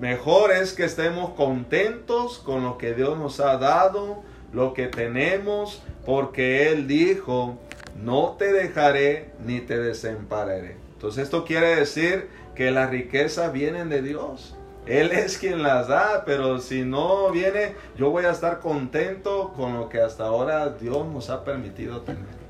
Mejor 0.00 0.52
es 0.52 0.72
que 0.72 0.84
estemos 0.84 1.30
contentos 1.30 2.38
con 2.38 2.64
lo 2.64 2.78
que 2.78 2.94
Dios 2.94 3.16
nos 3.18 3.38
ha 3.38 3.56
dado, 3.58 4.22
lo 4.52 4.74
que 4.74 4.88
tenemos, 4.88 5.82
porque 6.04 6.72
Él 6.72 6.88
dijo, 6.88 7.58
no 8.02 8.36
te 8.38 8.52
dejaré 8.52 9.30
ni 9.44 9.60
te 9.60 9.78
desampararé. 9.78 10.76
Entonces 10.94 11.24
esto 11.24 11.44
quiere 11.44 11.76
decir 11.76 12.28
que 12.54 12.70
las 12.70 12.90
riquezas 12.90 13.52
vienen 13.52 13.88
de 13.88 14.02
Dios. 14.02 14.56
Él 14.86 15.12
es 15.12 15.38
quien 15.38 15.62
las 15.62 15.88
da, 15.88 16.24
pero 16.26 16.58
si 16.58 16.84
no 16.84 17.30
viene, 17.30 17.74
yo 17.96 18.10
voy 18.10 18.26
a 18.26 18.30
estar 18.30 18.60
contento 18.60 19.54
con 19.56 19.78
lo 19.78 19.88
que 19.88 20.00
hasta 20.00 20.26
ahora 20.26 20.68
Dios 20.70 21.06
nos 21.06 21.30
ha 21.30 21.42
permitido 21.42 22.02
tener. 22.02 22.44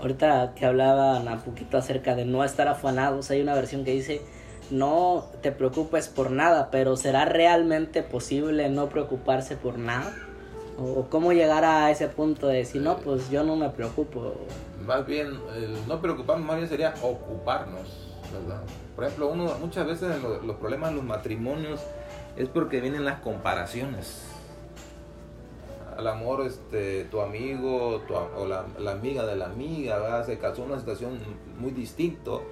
Ahorita 0.00 0.54
que 0.54 0.64
hablaban 0.64 1.28
un 1.28 1.40
poquito 1.40 1.76
acerca 1.76 2.14
de 2.14 2.24
no 2.24 2.44
estar 2.44 2.68
afanados, 2.68 3.30
hay 3.30 3.42
una 3.42 3.54
versión 3.54 3.84
que 3.84 3.90
dice, 3.92 4.22
no 4.70 5.26
te 5.42 5.52
preocupes 5.52 6.08
por 6.08 6.30
nada, 6.30 6.70
pero 6.70 6.96
¿será 6.96 7.26
realmente 7.26 8.02
posible 8.02 8.70
no 8.70 8.88
preocuparse 8.88 9.56
por 9.56 9.78
nada? 9.78 10.14
¿O 10.78 11.06
cómo 11.10 11.32
llegar 11.32 11.64
a 11.64 11.90
ese 11.90 12.08
punto 12.08 12.48
de 12.48 12.58
decir, 12.58 12.82
no, 12.82 12.98
pues 12.98 13.30
yo 13.30 13.44
no 13.44 13.56
me 13.56 13.70
preocupo? 13.70 14.34
Más 14.84 15.06
bien, 15.06 15.38
no 15.86 16.00
preocuparnos, 16.00 16.46
más 16.46 16.56
bien 16.56 16.68
sería 16.68 16.94
ocuparnos, 17.02 18.14
¿verdad? 18.32 18.62
Por 18.96 19.04
ejemplo, 19.04 19.28
uno 19.28 19.54
muchas 19.60 19.86
veces 19.86 20.22
los 20.22 20.56
problemas 20.56 20.90
en 20.90 20.96
los 20.96 21.04
matrimonios 21.04 21.80
es 22.36 22.48
porque 22.48 22.80
vienen 22.80 23.04
las 23.04 23.20
comparaciones 23.20 24.22
al 25.96 26.06
amor, 26.08 26.46
este, 26.46 27.04
tu 27.04 27.20
amigo 27.20 28.02
tu, 28.06 28.14
o 28.14 28.46
la, 28.46 28.90
amiga 28.90 29.24
de 29.24 29.36
la 29.36 29.46
amiga, 29.46 30.22
se 30.24 30.38
casó 30.38 30.64
en 30.64 30.70
una 30.70 30.80
situación 30.80 31.18
muy 31.58 31.72
distinto, 31.72 32.42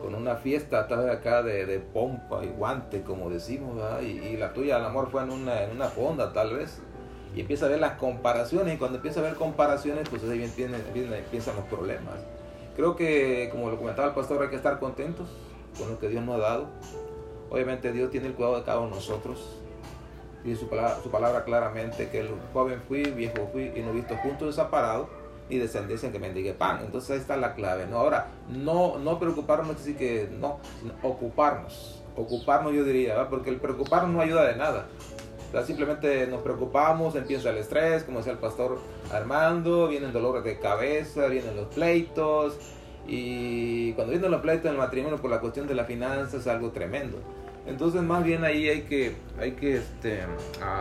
con 0.00 0.14
una 0.14 0.36
fiesta 0.36 0.86
tal 0.88 1.08
acá 1.10 1.42
de, 1.42 1.78
pompa 1.78 2.44
y 2.44 2.48
guante, 2.48 3.02
como 3.02 3.30
decimos, 3.30 3.76
y, 4.02 4.36
la 4.36 4.52
tuya, 4.52 4.76
al 4.76 4.86
amor, 4.86 5.10
fue 5.10 5.22
en 5.22 5.30
una, 5.30 5.62
en 5.64 5.72
una 5.72 5.86
fonda 5.86 6.32
tal 6.32 6.54
vez. 6.54 6.80
Y 7.34 7.40
empieza 7.40 7.66
a 7.66 7.68
ver 7.68 7.80
las 7.80 7.98
comparaciones, 7.98 8.74
y 8.74 8.78
cuando 8.78 8.96
empieza 8.96 9.20
a 9.20 9.24
ver 9.24 9.34
comparaciones, 9.34 10.08
pues 10.08 10.22
ahí 10.24 10.50
vienen, 10.56 10.82
empiezan 11.12 11.56
los 11.56 11.66
problemas. 11.66 12.14
Creo 12.76 12.96
que, 12.96 13.48
como 13.50 13.70
lo 13.70 13.76
comentaba 13.76 14.08
el 14.08 14.14
pastor, 14.14 14.42
hay 14.42 14.48
que 14.48 14.56
estar 14.56 14.78
contentos 14.78 15.28
con 15.78 15.90
lo 15.90 15.98
que 15.98 16.08
Dios 16.08 16.24
nos 16.24 16.36
ha 16.36 16.38
dado. 16.38 16.66
Obviamente 17.50 17.92
Dios 17.92 18.10
tiene 18.10 18.26
el 18.28 18.34
cuidado 18.34 18.58
de 18.58 18.64
cada 18.64 18.80
uno 18.80 18.90
de 18.90 18.96
nosotros 18.96 19.56
Dice 20.46 20.60
su 20.60 20.68
palabra, 20.68 20.96
su 21.02 21.10
palabra 21.10 21.44
claramente 21.44 22.08
que 22.08 22.20
el 22.20 22.30
joven 22.52 22.80
fui, 22.86 23.02
viejo 23.02 23.48
fui 23.52 23.72
y 23.74 23.80
no 23.80 23.90
he 23.90 23.94
visto 23.94 24.16
juntos 24.18 24.46
desaparado 24.46 25.08
ni 25.50 25.58
descendencia 25.58 26.06
en 26.06 26.12
que 26.12 26.20
mendigue 26.20 26.52
pan. 26.54 26.80
Entonces 26.84 27.10
ahí 27.10 27.18
está 27.18 27.36
la 27.36 27.54
clave. 27.54 27.86
¿no? 27.86 27.98
Ahora, 27.98 28.28
no, 28.48 28.96
no 28.98 29.18
preocuparnos, 29.18 29.76
decir 29.76 29.96
que 29.96 30.28
no, 30.30 30.60
ocuparnos. 31.02 32.00
Ocuparnos 32.16 32.72
yo 32.72 32.84
diría, 32.84 33.28
porque 33.28 33.50
el 33.50 33.56
preocuparnos 33.56 34.10
no 34.10 34.20
ayuda 34.20 34.44
de 34.44 34.54
nada. 34.54 34.86
simplemente 35.66 36.28
nos 36.28 36.42
preocupamos, 36.42 37.16
empieza 37.16 37.50
el 37.50 37.58
estrés, 37.58 38.04
como 38.04 38.18
decía 38.18 38.32
el 38.32 38.38
pastor 38.38 38.78
Armando, 39.12 39.88
vienen 39.88 40.12
dolores 40.12 40.44
de 40.44 40.60
cabeza, 40.60 41.26
vienen 41.26 41.56
los 41.56 41.66
pleitos. 41.66 42.56
Y 43.06 43.92
cuando 43.92 44.12
vienen 44.12 44.30
los 44.30 44.40
pleitos 44.40 44.66
en 44.66 44.72
el 44.72 44.78
matrimonio 44.78 45.18
por 45.18 45.30
la 45.30 45.40
cuestión 45.40 45.66
de 45.66 45.74
la 45.74 45.84
finanza 45.84 46.36
es 46.36 46.46
algo 46.46 46.70
tremendo. 46.70 47.18
Entonces 47.66 48.02
más 48.02 48.24
bien 48.24 48.44
ahí 48.44 48.68
hay 48.68 48.82
que, 48.82 49.14
hay 49.40 49.52
que 49.52 49.76
este, 49.76 50.20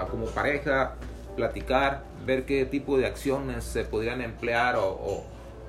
como 0.09 0.25
pareja, 0.27 0.95
platicar, 1.35 2.03
ver 2.25 2.45
qué 2.45 2.65
tipo 2.65 2.97
de 2.97 3.05
acciones 3.05 3.63
se 3.63 3.83
podrían 3.83 4.21
emplear 4.21 4.75
o, 4.75 5.23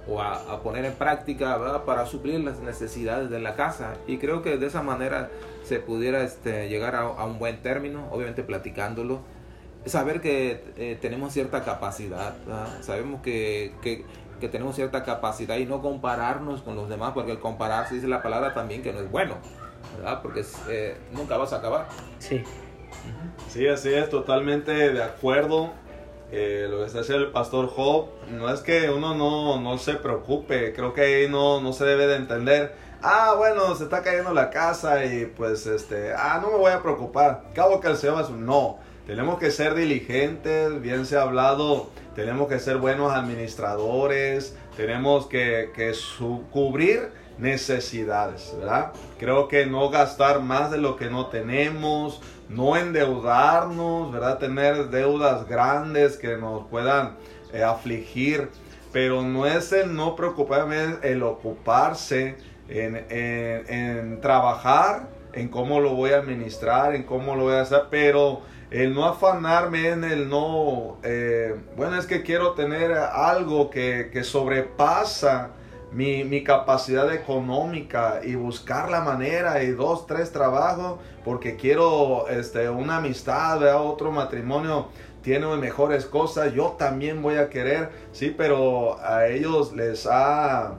o, 0.08 0.20
a, 0.20 0.62
poner 0.62 0.84
en 0.84 0.94
práctica 0.94 1.82
para 1.84 2.06
suplir 2.06 2.40
las 2.40 2.60
necesidades 2.60 3.30
de 3.30 3.40
la 3.40 3.54
casa. 3.54 3.94
Y 4.06 4.18
creo 4.18 4.42
que 4.42 4.56
de 4.56 4.66
esa 4.66 4.82
manera 4.82 5.30
se 5.64 5.80
pudiera 5.80 6.22
este, 6.22 6.68
llegar 6.68 6.94
a, 6.94 7.24
un 7.24 7.38
buen 7.38 7.62
término, 7.62 8.08
obviamente 8.10 8.42
platicándolo. 8.42 9.20
Saber 9.84 10.20
que 10.20 10.64
eh, 10.76 10.98
tenemos 11.00 11.32
cierta 11.32 11.62
capacidad, 11.64 12.34
sabemos 12.80 13.22
que, 13.22 13.72
que, 13.82 14.04
que 14.40 14.48
tenemos 14.48 14.76
cierta 14.76 15.04
capacidad 15.04 15.56
y 15.56 15.66
no 15.66 15.82
compararnos 15.82 16.62
con 16.62 16.76
los 16.76 16.88
demás, 16.88 17.12
porque 17.14 17.32
el 17.32 17.40
compararse 17.40 17.94
dice 17.94 18.08
la 18.08 18.22
palabra 18.22 18.54
también 18.54 18.82
que 18.82 18.92
no 18.92 19.00
es 19.00 19.10
bueno. 19.10 19.36
¿verdad? 19.96 20.20
Porque 20.22 20.44
eh, 20.68 20.96
nunca 21.12 21.36
vas 21.36 21.52
a 21.52 21.56
acabar. 21.56 21.86
Sí. 22.18 22.42
Sí, 23.48 23.66
así 23.66 23.92
es, 23.92 24.10
totalmente 24.10 24.72
de 24.72 25.02
acuerdo. 25.02 25.70
Eh, 26.32 26.66
lo 26.68 26.78
que 26.78 26.86
está 26.86 27.00
haciendo 27.00 27.24
el 27.24 27.30
pastor 27.30 27.68
Job, 27.68 28.08
no 28.30 28.52
es 28.52 28.60
que 28.60 28.90
uno 28.90 29.14
no, 29.14 29.60
no 29.60 29.78
se 29.78 29.94
preocupe, 29.94 30.72
creo 30.74 30.92
que 30.92 31.02
ahí 31.02 31.28
no, 31.28 31.60
no 31.60 31.72
se 31.72 31.84
debe 31.84 32.08
de 32.08 32.16
entender. 32.16 32.74
Ah, 33.00 33.34
bueno, 33.38 33.74
se 33.76 33.84
está 33.84 34.02
cayendo 34.02 34.34
la 34.34 34.50
casa 34.50 35.04
y 35.04 35.26
pues 35.26 35.66
este, 35.66 36.12
ah, 36.14 36.40
no 36.42 36.50
me 36.50 36.56
voy 36.56 36.72
a 36.72 36.82
preocupar. 36.82 37.44
Cabo 37.54 37.80
que 37.80 37.88
el 37.88 37.96
Señor 37.96 38.22
es 38.22 38.28
un 38.28 38.44
no. 38.44 38.78
Tenemos 39.06 39.38
que 39.38 39.52
ser 39.52 39.74
diligentes, 39.74 40.80
bien 40.82 41.06
se 41.06 41.16
ha 41.16 41.22
hablado, 41.22 41.90
tenemos 42.16 42.48
que 42.48 42.58
ser 42.58 42.78
buenos 42.78 43.12
administradores, 43.12 44.56
tenemos 44.76 45.26
que, 45.26 45.70
que 45.76 45.92
cubrir 46.50 47.10
necesidades, 47.38 48.52
¿verdad? 48.58 48.92
Creo 49.18 49.46
que 49.46 49.64
no 49.66 49.90
gastar 49.90 50.40
más 50.40 50.72
de 50.72 50.78
lo 50.78 50.96
que 50.96 51.08
no 51.08 51.26
tenemos, 51.26 52.20
no 52.48 52.76
endeudarnos, 52.76 54.10
¿verdad? 54.12 54.38
Tener 54.38 54.90
deudas 54.90 55.46
grandes 55.46 56.16
que 56.16 56.36
nos 56.36 56.66
puedan 56.66 57.16
eh, 57.52 57.62
afligir, 57.62 58.48
pero 58.92 59.22
no 59.22 59.46
es 59.46 59.72
el 59.72 59.94
no 59.94 60.16
preocuparme, 60.16 60.96
el 61.02 61.22
ocuparse 61.22 62.36
en, 62.68 63.06
en, 63.08 64.20
trabajar, 64.20 65.08
en 65.32 65.48
cómo 65.48 65.80
lo 65.80 65.94
voy 65.94 66.10
a 66.10 66.18
administrar, 66.18 66.94
en 66.94 67.04
cómo 67.04 67.36
lo 67.36 67.44
voy 67.44 67.54
a 67.54 67.60
hacer, 67.60 67.84
pero 67.90 68.40
el 68.70 68.94
no 68.94 69.06
afanarme 69.06 69.88
en 69.88 70.04
el 70.04 70.28
no, 70.28 70.98
eh, 71.02 71.54
bueno, 71.76 71.98
es 71.98 72.06
que 72.06 72.22
quiero 72.22 72.52
tener 72.52 72.92
algo 72.92 73.70
que, 73.70 74.10
que 74.12 74.24
sobrepasa 74.24 75.50
mi, 75.92 76.24
mi, 76.24 76.42
capacidad 76.42 77.12
económica 77.14 78.20
y 78.24 78.34
buscar 78.34 78.90
la 78.90 79.00
manera 79.00 79.62
y 79.62 79.70
dos, 79.70 80.06
tres 80.06 80.32
trabajos 80.32 80.98
porque 81.24 81.56
quiero 81.56 82.28
este, 82.28 82.68
una 82.68 82.96
amistad, 82.96 83.62
otro 83.80 84.10
matrimonio 84.10 84.88
tiene 85.22 85.46
mejores 85.56 86.06
cosas, 86.06 86.52
yo 86.52 86.76
también 86.78 87.20
voy 87.20 87.36
a 87.36 87.50
querer, 87.50 87.90
sí, 88.12 88.32
pero 88.36 88.96
a 89.00 89.26
ellos 89.26 89.72
les 89.72 90.06
ha, 90.08 90.76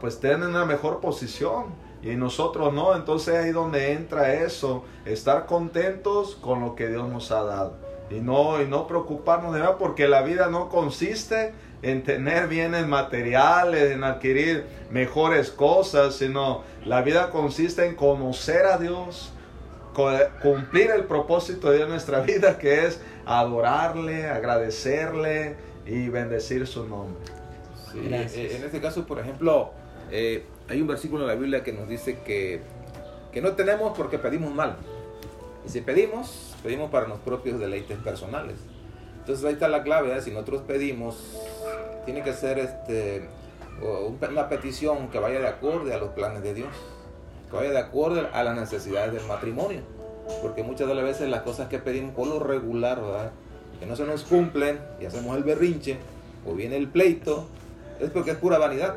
pues 0.00 0.20
tienen 0.20 0.50
una 0.50 0.64
mejor 0.64 1.00
posición 1.00 1.66
y 2.02 2.14
nosotros 2.14 2.72
no, 2.72 2.94
entonces 2.94 3.34
ahí 3.34 3.50
donde 3.50 3.92
entra 3.92 4.34
eso, 4.34 4.84
estar 5.04 5.46
contentos 5.46 6.36
con 6.36 6.60
lo 6.60 6.74
que 6.74 6.88
Dios 6.88 7.08
nos 7.08 7.30
ha 7.32 7.42
dado. 7.42 7.76
Y 8.10 8.20
no, 8.20 8.62
y 8.62 8.66
no 8.66 8.86
preocuparnos 8.86 9.52
de 9.52 9.60
nada 9.60 9.76
porque 9.76 10.08
la 10.08 10.22
vida 10.22 10.48
no 10.48 10.68
consiste 10.68 11.52
en 11.82 12.02
tener 12.04 12.48
bienes 12.48 12.86
materiales, 12.86 13.92
en 13.92 14.04
adquirir 14.04 14.66
mejores 14.90 15.50
cosas, 15.50 16.14
sino 16.14 16.62
la 16.84 17.02
vida 17.02 17.30
consiste 17.30 17.84
en 17.86 17.94
conocer 17.94 18.66
a 18.66 18.78
Dios, 18.78 19.32
cumplir 20.42 20.90
el 20.90 21.04
propósito 21.04 21.70
de 21.70 21.86
nuestra 21.86 22.20
vida, 22.22 22.58
que 22.58 22.86
es 22.86 23.00
adorarle, 23.26 24.26
agradecerle 24.28 25.56
y 25.84 26.08
bendecir 26.08 26.66
su 26.66 26.86
nombre. 26.86 27.22
Eh, 27.94 28.56
en 28.56 28.64
este 28.64 28.80
caso, 28.80 29.06
por 29.06 29.18
ejemplo, 29.18 29.72
eh, 30.10 30.44
hay 30.68 30.80
un 30.80 30.86
versículo 30.86 31.22
en 31.22 31.28
la 31.28 31.34
Biblia 31.34 31.62
que 31.62 31.72
nos 31.72 31.88
dice 31.88 32.18
que, 32.20 32.60
que 33.32 33.40
no 33.40 33.52
tenemos 33.52 33.96
porque 33.96 34.18
pedimos 34.18 34.54
mal. 34.54 34.76
Y 35.66 35.70
si 35.70 35.80
pedimos, 35.80 36.54
pedimos 36.62 36.90
para 36.90 37.06
nuestros 37.06 37.36
propios 37.36 37.58
deleites 37.58 37.98
personales. 37.98 38.56
Entonces 39.20 39.44
ahí 39.44 39.54
está 39.54 39.68
la 39.68 39.82
clave, 39.82 40.20
si 40.22 40.30
nosotros 40.30 40.62
pedimos, 40.66 41.38
tiene 42.04 42.22
que 42.22 42.32
ser 42.32 42.58
este, 42.58 43.28
una 44.30 44.48
petición 44.48 45.08
que 45.08 45.18
vaya 45.18 45.40
de 45.40 45.48
acuerdo 45.48 45.92
a 45.92 45.98
los 45.98 46.10
planes 46.10 46.42
de 46.42 46.54
Dios, 46.54 46.70
que 47.50 47.56
vaya 47.56 47.70
de 47.70 47.78
acuerdo 47.78 48.28
a 48.32 48.42
las 48.42 48.56
necesidades 48.56 49.12
del 49.12 49.24
matrimonio. 49.26 49.80
Porque 50.42 50.62
muchas 50.62 50.88
de 50.88 50.94
las 50.94 51.04
veces 51.04 51.28
las 51.28 51.42
cosas 51.42 51.68
que 51.68 51.78
pedimos 51.78 52.14
por 52.14 52.26
lo 52.26 52.38
regular, 52.38 53.00
¿verdad? 53.00 53.32
que 53.78 53.86
no 53.86 53.96
se 53.96 54.04
nos 54.04 54.24
cumplen 54.24 54.78
y 55.00 55.06
hacemos 55.06 55.36
el 55.36 55.44
berrinche 55.44 55.98
o 56.46 56.54
viene 56.54 56.76
el 56.76 56.88
pleito, 56.88 57.46
es 58.00 58.10
porque 58.10 58.32
es 58.32 58.36
pura 58.36 58.58
vanidad. 58.58 58.96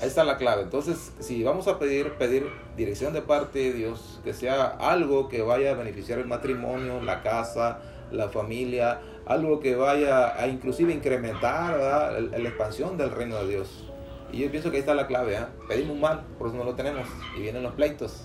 Ahí 0.00 0.08
está 0.08 0.24
la 0.24 0.36
clave. 0.36 0.62
Entonces, 0.62 1.12
si 1.20 1.42
vamos 1.42 1.68
a 1.68 1.78
pedir, 1.78 2.12
pedir 2.14 2.46
dirección 2.76 3.12
de 3.12 3.22
parte 3.22 3.58
de 3.58 3.72
Dios, 3.72 4.20
que 4.24 4.32
sea 4.32 4.66
algo 4.66 5.28
que 5.28 5.42
vaya 5.42 5.72
a 5.72 5.74
beneficiar 5.74 6.18
el 6.18 6.26
matrimonio, 6.26 7.00
la 7.02 7.22
casa, 7.22 7.80
la 8.10 8.28
familia, 8.28 9.00
algo 9.26 9.60
que 9.60 9.74
vaya 9.76 10.40
a 10.40 10.46
inclusive 10.46 10.92
incrementar 10.92 11.78
la, 11.78 12.48
expansión 12.48 12.96
del 12.96 13.10
reino 13.10 13.36
de 13.36 13.48
Dios. 13.48 13.84
Y 14.32 14.38
yo 14.38 14.50
pienso 14.50 14.70
que 14.70 14.76
ahí 14.76 14.80
está 14.80 14.94
la 14.94 15.06
clave, 15.06 15.34
¿eh? 15.34 15.44
pedimos 15.68 15.98
mal, 15.98 16.24
por 16.38 16.48
eso 16.48 16.56
no 16.56 16.64
lo 16.64 16.74
tenemos, 16.74 17.06
y 17.36 17.42
vienen 17.42 17.62
los 17.62 17.74
pleitos, 17.74 18.24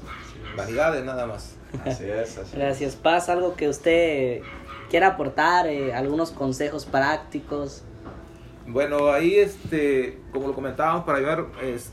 vanidades 0.56 1.04
nada 1.04 1.26
más. 1.26 1.56
Así 1.86 2.06
es, 2.06 2.40
Gracias, 2.54 2.96
Paz, 2.96 3.28
algo 3.28 3.56
que 3.56 3.68
usted 3.68 4.42
quiera 4.90 5.08
aportar, 5.08 5.68
eh, 5.68 5.94
algunos 5.94 6.32
consejos 6.32 6.86
prácticos. 6.86 7.84
Bueno, 8.68 9.10
ahí 9.12 9.36
este, 9.36 10.20
como 10.32 10.48
lo 10.48 10.54
comentábamos, 10.54 11.06
para 11.06 11.20
llevar 11.20 11.46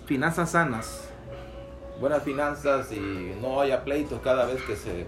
finanzas 0.06 0.50
sanas, 0.50 1.08
buenas 2.00 2.22
finanzas 2.22 2.90
y 2.92 3.34
no 3.40 3.60
haya 3.60 3.84
pleitos 3.84 4.20
cada 4.20 4.44
vez 4.46 4.60
que 4.62 4.76
se 4.76 5.06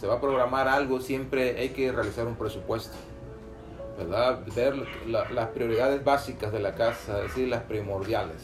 se 0.00 0.06
va 0.06 0.14
a 0.14 0.20
programar 0.20 0.68
algo, 0.68 1.00
siempre 1.00 1.58
hay 1.58 1.70
que 1.70 1.90
realizar 1.90 2.26
un 2.26 2.36
presupuesto. 2.36 2.96
¿verdad? 3.98 4.38
Ver 4.54 4.76
las 5.08 5.48
prioridades 5.48 6.04
básicas 6.04 6.52
de 6.52 6.60
la 6.60 6.76
casa, 6.76 7.18
es 7.18 7.28
decir, 7.28 7.48
las 7.48 7.62
primordiales. 7.62 8.36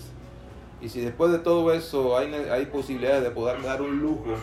Y 0.80 0.88
si 0.88 1.00
después 1.00 1.30
de 1.30 1.38
todo 1.38 1.72
eso 1.72 2.18
hay, 2.18 2.34
hay 2.34 2.66
posibilidades 2.66 3.22
de 3.22 3.30
poder 3.30 3.62
dar 3.62 3.80
un 3.80 4.00
lujo, 4.00 4.34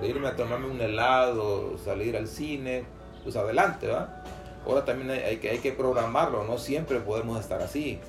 de 0.00 0.08
irme 0.08 0.26
a 0.26 0.36
tomarme 0.36 0.68
un 0.68 0.80
helado, 0.80 1.76
salir 1.76 2.16
al 2.16 2.26
cine, 2.26 2.86
pues 3.22 3.36
adelante, 3.36 3.88
¿va? 3.88 4.24
Ahora 4.66 4.84
también 4.84 5.10
hay, 5.10 5.38
que, 5.38 5.50
hay 5.50 5.58
que 5.58 5.72
programarlo, 5.72 6.44
no 6.44 6.58
siempre 6.58 7.00
podemos 7.00 7.40
estar 7.40 7.62
así. 7.62 8.00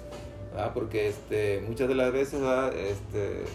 Porque 0.73 1.09
este, 1.09 1.63
muchas 1.67 1.87
de 1.87 1.95
las 1.95 2.11
veces 2.11 2.41
este, 2.75 3.45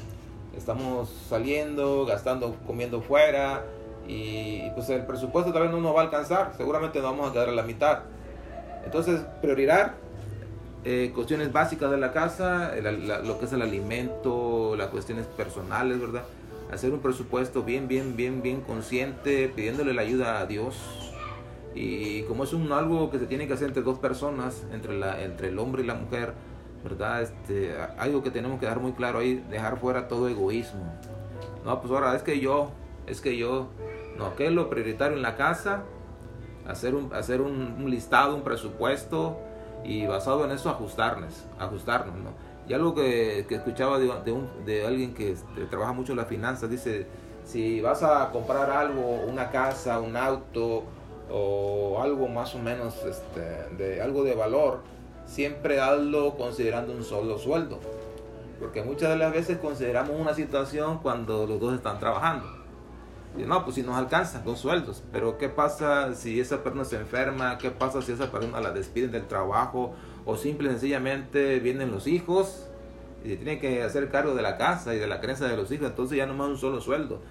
estamos 0.56 1.10
saliendo, 1.28 2.06
gastando, 2.06 2.56
comiendo 2.66 3.02
fuera 3.02 3.64
y 4.06 4.70
pues 4.70 4.88
el 4.90 5.04
presupuesto 5.06 5.52
tal 5.52 5.62
vez 5.62 5.70
no 5.70 5.80
nos 5.80 5.94
va 5.94 6.00
a 6.00 6.04
alcanzar, 6.04 6.52
seguramente 6.56 7.00
nos 7.00 7.10
vamos 7.10 7.30
a 7.30 7.32
quedar 7.32 7.48
a 7.48 7.52
la 7.52 7.62
mitad. 7.62 8.00
Entonces, 8.84 9.22
prioridad, 9.40 9.94
eh, 10.84 11.12
cuestiones 11.14 11.52
básicas 11.52 11.90
de 11.90 11.96
la 11.96 12.12
casa, 12.12 12.72
lo 12.76 13.38
que 13.38 13.46
es 13.46 13.52
el 13.52 13.62
alimento, 13.62 14.74
las 14.76 14.88
cuestiones 14.88 15.26
personales, 15.26 16.00
¿verdad? 16.00 16.24
Hacer 16.70 16.92
un 16.92 17.00
presupuesto 17.00 17.62
bien, 17.62 17.88
bien, 17.88 18.16
bien, 18.16 18.42
bien 18.42 18.60
consciente, 18.60 19.48
pidiéndole 19.48 19.94
la 19.94 20.02
ayuda 20.02 20.40
a 20.40 20.46
Dios. 20.46 21.03
Y 21.74 22.22
como 22.22 22.44
es 22.44 22.52
un 22.52 22.70
algo 22.72 23.10
que 23.10 23.18
se 23.18 23.26
tiene 23.26 23.46
que 23.46 23.54
hacer 23.54 23.68
entre 23.68 23.82
dos 23.82 23.98
personas, 23.98 24.64
entre, 24.72 24.98
la, 24.98 25.20
entre 25.22 25.48
el 25.48 25.58
hombre 25.58 25.82
y 25.82 25.86
la 25.86 25.94
mujer, 25.94 26.34
¿verdad? 26.84 27.22
Este, 27.22 27.74
algo 27.98 28.22
que 28.22 28.30
tenemos 28.30 28.60
que 28.60 28.66
dar 28.66 28.78
muy 28.78 28.92
claro 28.92 29.18
ahí, 29.18 29.44
dejar 29.50 29.78
fuera 29.78 30.06
todo 30.06 30.28
egoísmo. 30.28 30.84
No, 31.64 31.80
pues 31.80 31.92
ahora 31.92 32.14
es 32.14 32.22
que 32.22 32.38
yo, 32.38 32.70
es 33.06 33.20
que 33.20 33.36
yo, 33.36 33.68
no, 34.18 34.36
¿qué 34.36 34.46
es 34.46 34.52
lo 34.52 34.70
prioritario 34.70 35.16
en 35.16 35.22
la 35.22 35.36
casa? 35.36 35.82
Hacer 36.68 36.94
un, 36.94 37.12
hacer 37.12 37.40
un, 37.40 37.90
listado, 37.90 38.36
un 38.36 38.42
presupuesto 38.42 39.38
y 39.82 40.06
basado 40.06 40.44
en 40.44 40.52
eso 40.52 40.70
ajustarnos, 40.70 41.44
ajustarnos, 41.58 42.14
¿no? 42.16 42.30
Y 42.68 42.72
algo 42.72 42.94
que, 42.94 43.44
que 43.48 43.56
escuchaba 43.56 43.98
de, 43.98 44.10
de, 44.24 44.32
un, 44.32 44.48
de 44.64 44.86
alguien 44.86 45.12
que 45.12 45.32
este, 45.32 45.64
trabaja 45.66 45.92
mucho 45.92 46.12
en 46.12 46.18
las 46.18 46.28
finanzas, 46.28 46.70
dice, 46.70 47.06
si 47.44 47.80
vas 47.80 48.02
a 48.02 48.30
comprar 48.30 48.70
algo, 48.70 49.24
una 49.28 49.50
casa, 49.50 50.00
un 50.00 50.16
auto 50.16 50.84
o 51.36 52.00
algo 52.00 52.28
más 52.28 52.54
o 52.54 52.60
menos 52.60 52.94
este, 53.04 53.40
de 53.76 54.00
algo 54.00 54.22
de 54.22 54.36
valor, 54.36 54.82
siempre 55.26 55.80
hazlo 55.80 56.36
considerando 56.36 56.92
un 56.92 57.02
solo 57.02 57.38
sueldo. 57.38 57.80
Porque 58.60 58.84
muchas 58.84 59.10
de 59.10 59.16
las 59.16 59.32
veces 59.32 59.58
consideramos 59.58 60.12
una 60.18 60.32
situación 60.32 60.98
cuando 60.98 61.44
los 61.46 61.58
dos 61.58 61.74
están 61.74 61.98
trabajando. 61.98 62.46
Y 63.36 63.42
no, 63.42 63.64
pues 63.64 63.74
si 63.74 63.82
nos 63.82 63.96
alcanza, 63.96 64.42
dos 64.44 64.60
sueldos. 64.60 65.02
Pero 65.10 65.36
¿qué 65.36 65.48
pasa 65.48 66.14
si 66.14 66.38
esa 66.38 66.62
persona 66.62 66.84
se 66.84 66.96
enferma? 66.96 67.58
¿Qué 67.58 67.72
pasa 67.72 68.00
si 68.00 68.12
esa 68.12 68.30
persona 68.30 68.60
la 68.60 68.70
despiden 68.70 69.10
del 69.10 69.26
trabajo? 69.26 69.92
O 70.24 70.36
simple 70.36 70.68
y 70.68 70.70
sencillamente 70.70 71.58
vienen 71.58 71.90
los 71.90 72.06
hijos 72.06 72.68
y 73.24 73.30
se 73.30 73.36
tiene 73.38 73.58
que 73.58 73.82
hacer 73.82 74.08
cargo 74.08 74.36
de 74.36 74.42
la 74.42 74.56
casa 74.56 74.94
y 74.94 74.98
de 74.98 75.08
la 75.08 75.20
creencia 75.20 75.48
de 75.48 75.56
los 75.56 75.72
hijos. 75.72 75.88
Entonces 75.88 76.16
ya 76.16 76.26
no 76.26 76.34
más 76.34 76.48
un 76.48 76.58
solo 76.58 76.80
sueldo. 76.80 77.22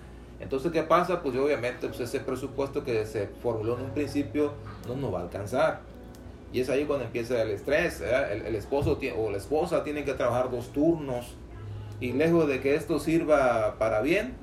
Entonces, 0.43 0.73
¿qué 0.73 0.83
pasa? 0.83 1.21
Pues 1.21 1.37
obviamente 1.37 1.87
pues 1.87 2.01
ese 2.01 2.19
presupuesto 2.19 2.83
que 2.83 3.05
se 3.05 3.27
formuló 3.41 3.77
en 3.77 3.85
un 3.85 3.91
principio 3.91 4.51
no 4.87 4.95
nos 4.95 5.13
va 5.13 5.19
a 5.19 5.21
alcanzar. 5.23 5.79
Y 6.51 6.59
es 6.59 6.69
ahí 6.69 6.83
cuando 6.83 7.05
empieza 7.05 7.41
el 7.41 7.49
estrés. 7.51 8.01
El, 8.01 8.53
esposo 8.55 8.99
o 9.17 9.31
la 9.31 9.37
esposa 9.37 9.85
tiene 9.85 10.03
que 10.03 10.13
trabajar 10.13 10.51
dos 10.51 10.73
turnos. 10.73 11.35
Y 12.01 12.11
lejos 12.11 12.47
de 12.47 12.59
que 12.59 12.75
esto 12.75 12.99
sirva 12.99 13.77
para 13.79 14.01
bien, 14.01 14.33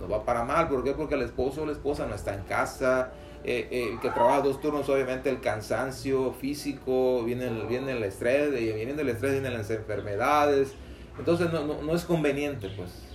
no 0.00 0.08
va 0.08 0.24
para 0.24 0.44
mal. 0.44 0.68
¿Por 0.68 0.82
qué? 0.82 0.92
Porque 0.92 1.14
el 1.14 1.22
esposo 1.22 1.62
o 1.62 1.66
la 1.66 1.72
esposa 1.72 2.06
no 2.06 2.16
está 2.16 2.34
en 2.34 2.42
casa. 2.42 3.12
Eh, 3.44 3.68
eh, 3.70 3.90
el 3.92 4.00
que 4.00 4.10
trabaja 4.10 4.40
dos 4.40 4.60
turnos, 4.60 4.88
obviamente 4.88 5.30
el 5.30 5.40
cansancio 5.40 6.32
físico, 6.32 7.22
viene 7.22 7.46
el, 7.46 7.66
viene 7.66 7.92
el 7.92 8.02
estrés, 8.02 8.48
y 8.60 8.72
viene 8.72 9.00
el 9.00 9.08
estrés 9.08 9.32
vienen 9.32 9.54
las 9.54 9.70
enfermedades. 9.70 10.72
Entonces 11.18 11.48
no 11.52 11.94
es 11.94 12.04
conveniente, 12.04 12.68
pues. 12.76 13.13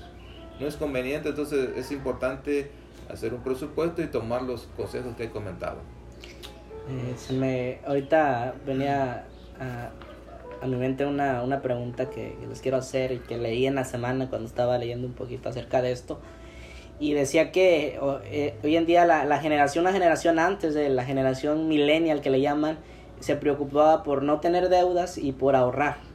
No 0.60 0.68
es 0.68 0.76
conveniente, 0.76 1.30
entonces 1.30 1.70
es 1.78 1.92
importante 1.92 2.72
hacer 3.10 3.34
un 3.34 3.42
presupuesto 3.42 4.02
y 4.02 4.08
tomar 4.08 4.42
los 4.42 4.68
consejos 4.76 5.16
que 5.16 5.26
he 5.26 5.30
comentado. 5.30 5.78
Eh, 6.90 7.14
se 7.18 7.34
me, 7.34 7.80
ahorita 7.86 8.56
venía 8.66 9.26
a, 9.60 9.90
a 10.62 10.68
mi 10.68 10.76
mente 10.76 11.06
una, 11.06 11.44
una 11.44 11.62
pregunta 11.62 12.10
que, 12.10 12.36
les 12.48 12.62
quiero 12.62 12.78
hacer 12.78 13.12
y 13.12 13.20
que 13.20 13.38
leí 13.38 13.66
en 13.66 13.76
la 13.76 13.86
semana 13.86 14.30
cuando 14.30 14.48
estaba 14.48 14.78
leyendo 14.78 15.08
un 15.08 15.14
poquito 15.14 15.50
acerca 15.50 15.82
de 15.82 15.92
esto. 15.92 16.20
Y 17.00 17.14
decía 17.14 17.52
que 17.52 17.98
eh, 18.26 18.56
hoy 18.64 18.76
en 18.76 18.86
día 18.86 19.06
la, 19.06 19.24
la 19.24 19.40
generación, 19.40 19.86
la 19.86 19.94
generación 19.94 20.38
antes 20.38 20.74
de 20.74 20.90
la 20.90 21.06
generación 21.06 21.68
millennial 21.70 22.22
que 22.22 22.30
le 22.30 22.42
llaman, 22.42 22.78
se 23.22 23.36
preocupaba 23.36 24.04
por 24.04 24.24
no 24.24 24.40
tener 24.40 24.70
deudas 24.70 25.18
y 25.18 25.32
por 25.32 25.56
ahorrar. 25.56 26.09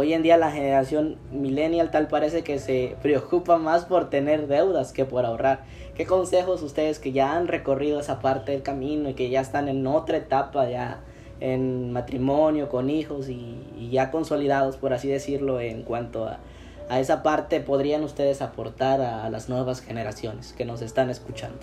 Hoy 0.00 0.12
en 0.12 0.22
día 0.22 0.36
la 0.36 0.52
generación 0.52 1.16
millennial 1.32 1.90
tal 1.90 2.06
parece 2.06 2.44
que 2.44 2.60
se 2.60 2.94
preocupa 3.02 3.58
más 3.58 3.84
por 3.84 4.10
tener 4.10 4.46
deudas 4.46 4.92
que 4.92 5.04
por 5.04 5.24
ahorrar. 5.24 5.64
¿Qué 5.96 6.06
consejos 6.06 6.62
ustedes 6.62 7.00
que 7.00 7.10
ya 7.10 7.34
han 7.34 7.48
recorrido 7.48 7.98
esa 7.98 8.20
parte 8.20 8.52
del 8.52 8.62
camino 8.62 9.08
y 9.08 9.14
que 9.14 9.28
ya 9.28 9.40
están 9.40 9.66
en 9.66 9.84
otra 9.88 10.18
etapa 10.18 10.70
ya 10.70 11.00
en 11.40 11.90
matrimonio, 11.90 12.68
con 12.68 12.90
hijos 12.90 13.28
y, 13.28 13.88
ya 13.90 14.12
consolidados, 14.12 14.76
por 14.76 14.92
así 14.92 15.08
decirlo, 15.08 15.58
en 15.58 15.82
cuanto 15.82 16.26
a, 16.26 16.38
a 16.88 17.00
esa 17.00 17.24
parte 17.24 17.60
podrían 17.60 18.04
ustedes 18.04 18.40
aportar 18.40 19.00
a, 19.00 19.28
las 19.30 19.48
nuevas 19.48 19.80
generaciones 19.80 20.52
que 20.52 20.64
nos 20.64 20.80
están 20.80 21.10
escuchando? 21.10 21.58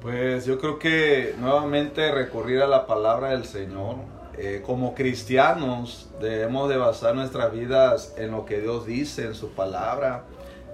Pues 0.00 0.44
yo 0.44 0.58
creo 0.58 0.80
que 0.80 1.36
nuevamente 1.38 2.10
recurrir 2.10 2.62
a 2.62 2.66
la 2.66 2.84
palabra 2.88 3.28
del 3.28 3.44
Señor. 3.44 4.21
Eh, 4.38 4.62
como 4.64 4.94
cristianos 4.94 6.10
debemos 6.20 6.68
de 6.68 6.76
basar 6.76 7.14
nuestras 7.14 7.52
vidas 7.52 8.14
en 8.16 8.30
lo 8.30 8.44
que 8.44 8.60
Dios 8.60 8.86
dice, 8.86 9.24
en 9.24 9.34
su 9.34 9.50
palabra. 9.50 10.24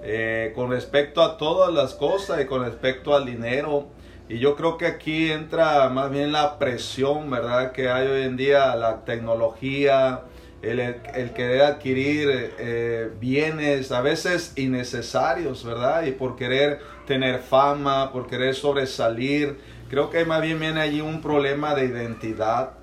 Eh, 0.01 0.53
con 0.55 0.71
respecto 0.71 1.21
a 1.21 1.37
todas 1.37 1.73
las 1.73 1.93
cosas 1.93 2.41
y 2.41 2.45
con 2.45 2.63
respecto 2.63 3.15
al 3.15 3.25
dinero. 3.25 3.87
Y 4.29 4.39
yo 4.39 4.55
creo 4.55 4.77
que 4.77 4.85
aquí 4.85 5.31
entra 5.31 5.89
más 5.89 6.11
bien 6.11 6.31
la 6.31 6.57
presión, 6.59 7.29
¿verdad? 7.29 7.71
Que 7.71 7.89
hay 7.89 8.07
hoy 8.07 8.21
en 8.21 8.37
día, 8.37 8.75
la 8.75 9.03
tecnología, 9.03 10.21
el, 10.61 10.79
el 10.79 11.31
querer 11.33 11.61
adquirir 11.61 12.53
eh, 12.59 13.11
bienes 13.19 13.91
a 13.91 14.01
veces 14.01 14.53
innecesarios, 14.55 15.65
¿verdad? 15.65 16.03
Y 16.03 16.11
por 16.11 16.35
querer 16.35 16.79
tener 17.07 17.39
fama, 17.39 18.11
por 18.11 18.27
querer 18.27 18.55
sobresalir. 18.55 19.57
Creo 19.89 20.09
que 20.09 20.23
más 20.25 20.41
bien 20.41 20.59
viene 20.59 20.81
allí 20.81 21.01
un 21.01 21.21
problema 21.21 21.73
de 21.73 21.85
identidad, 21.85 22.73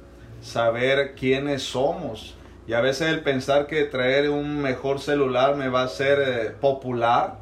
saber 0.47 1.15
quiénes 1.17 1.63
somos. 1.63 2.37
Y 2.69 2.73
a 2.73 2.81
veces 2.81 3.09
el 3.09 3.21
pensar 3.21 3.67
que 3.67 3.85
traer 3.85 4.31
un 4.31 4.61
mejor 4.63 5.01
celular 5.01 5.57
me 5.57 5.69
va 5.69 5.83
a 5.83 5.89
ser 5.89 6.19
eh, 6.21 6.51
popular 6.61 7.39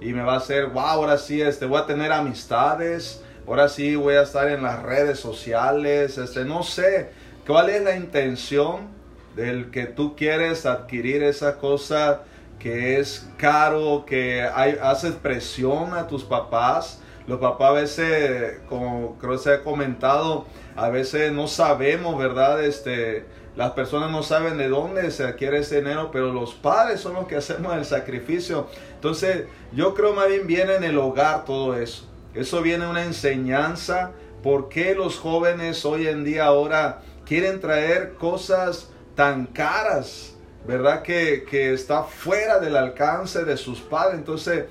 y 0.00 0.12
me 0.12 0.22
va 0.22 0.34
a 0.34 0.36
hacer, 0.38 0.66
wow, 0.66 0.82
ahora 0.82 1.18
sí, 1.18 1.40
este, 1.40 1.66
voy 1.66 1.80
a 1.80 1.86
tener 1.86 2.12
amistades, 2.12 3.22
ahora 3.46 3.68
sí 3.68 3.96
voy 3.96 4.14
a 4.14 4.22
estar 4.22 4.48
en 4.48 4.62
las 4.62 4.82
redes 4.82 5.18
sociales, 5.18 6.18
este, 6.18 6.44
no 6.44 6.62
sé, 6.62 7.10
¿cuál 7.46 7.70
es 7.70 7.82
la 7.82 7.96
intención 7.96 8.88
del 9.34 9.70
que 9.70 9.86
tú 9.86 10.14
quieres 10.16 10.66
adquirir 10.66 11.22
esa 11.22 11.58
cosa 11.58 12.22
que 12.58 12.98
es 12.98 13.28
caro, 13.36 14.04
que 14.06 14.42
hay, 14.42 14.78
haces 14.82 15.14
presión 15.14 15.94
a 15.94 16.06
tus 16.06 16.24
papás? 16.24 17.00
Los 17.28 17.40
papás 17.40 17.68
a 17.68 17.72
veces, 17.72 18.60
como 18.70 19.18
creo 19.18 19.32
que 19.32 19.38
se 19.38 19.52
ha 19.52 19.62
comentado, 19.62 20.46
a 20.76 20.88
veces 20.88 21.30
no 21.30 21.46
sabemos, 21.46 22.18
¿verdad? 22.18 22.64
Este, 22.64 23.26
las 23.54 23.72
personas 23.72 24.10
no 24.10 24.22
saben 24.22 24.56
de 24.56 24.68
dónde 24.68 25.10
se 25.10 25.24
adquiere 25.24 25.58
ese 25.58 25.76
dinero, 25.76 26.10
pero 26.10 26.32
los 26.32 26.54
padres 26.54 27.00
son 27.00 27.12
los 27.12 27.26
que 27.26 27.36
hacemos 27.36 27.76
el 27.76 27.84
sacrificio. 27.84 28.66
Entonces, 28.94 29.44
yo 29.72 29.92
creo 29.92 30.14
más 30.14 30.28
bien 30.28 30.46
viene 30.46 30.76
en 30.76 30.84
el 30.84 30.96
hogar 30.96 31.44
todo 31.44 31.76
eso. 31.76 32.08
Eso 32.32 32.62
viene 32.62 32.86
una 32.86 33.04
enseñanza. 33.04 34.12
¿Por 34.42 34.70
qué 34.70 34.94
los 34.94 35.18
jóvenes 35.18 35.84
hoy 35.84 36.06
en 36.06 36.24
día 36.24 36.46
ahora 36.46 37.02
quieren 37.26 37.60
traer 37.60 38.14
cosas 38.14 38.88
tan 39.14 39.44
caras? 39.44 40.34
¿Verdad? 40.66 41.02
Que, 41.02 41.44
que 41.44 41.74
está 41.74 42.04
fuera 42.04 42.58
del 42.58 42.74
alcance 42.74 43.44
de 43.44 43.58
sus 43.58 43.80
padres. 43.80 44.18
Entonces, 44.18 44.64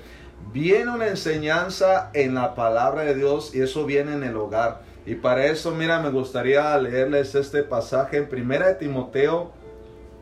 viene 0.52 0.90
una 0.90 1.08
enseñanza 1.08 2.10
en 2.14 2.34
la 2.34 2.54
palabra 2.54 3.02
de 3.02 3.14
Dios 3.14 3.54
y 3.54 3.60
eso 3.60 3.84
viene 3.84 4.14
en 4.14 4.24
el 4.24 4.36
hogar. 4.36 4.80
Y 5.06 5.14
para 5.14 5.46
eso, 5.46 5.72
mira, 5.72 6.00
me 6.00 6.10
gustaría 6.10 6.76
leerles 6.78 7.34
este 7.34 7.62
pasaje 7.62 8.18
en 8.18 8.28
Primera 8.28 8.68
de 8.68 8.74
Timoteo, 8.74 9.52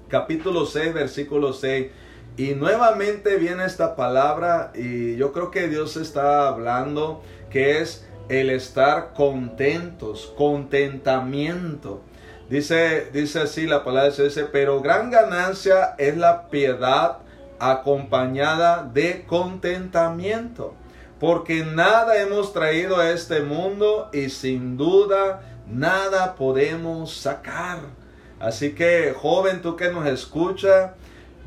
capítulo 0.09 0.67
6, 0.67 0.95
versículo 0.95 1.53
6. 1.53 1.89
Y 2.37 2.55
nuevamente 2.55 3.37
viene 3.37 3.65
esta 3.65 3.97
palabra 3.97 4.73
y 4.75 5.17
yo 5.17 5.33
creo 5.33 5.51
que 5.51 5.69
Dios 5.69 5.97
está 5.97 6.49
hablando 6.49 7.23
que 7.51 7.81
es 7.81 8.07
el 8.29 8.51
estar 8.51 9.13
contentos, 9.15 10.33
contentamiento. 10.37 12.03
Dice, 12.51 13.09
dice 13.13 13.41
así 13.41 13.67
la 13.67 13.83
palabra 13.83 14.11
dice, 14.11 14.45
pero 14.53 14.81
gran 14.81 15.11
ganancia 15.11 15.95
es 15.99 16.17
la 16.17 16.49
piedad 16.49 17.19
acompañada 17.59 18.83
de 18.83 19.25
contentamiento 19.27 20.75
porque 21.19 21.65
nada 21.65 22.21
hemos 22.21 22.53
traído 22.53 22.99
a 22.99 23.11
este 23.11 23.41
mundo 23.41 24.11
y 24.13 24.29
sin 24.29 24.77
duda 24.77 25.43
nada 25.67 26.35
podemos 26.35 27.15
sacar. 27.17 27.79
Así 28.39 28.75
que 28.75 29.15
joven, 29.17 29.63
tú 29.63 29.77
que 29.77 29.89
nos 29.89 30.07
escucha, 30.07 30.95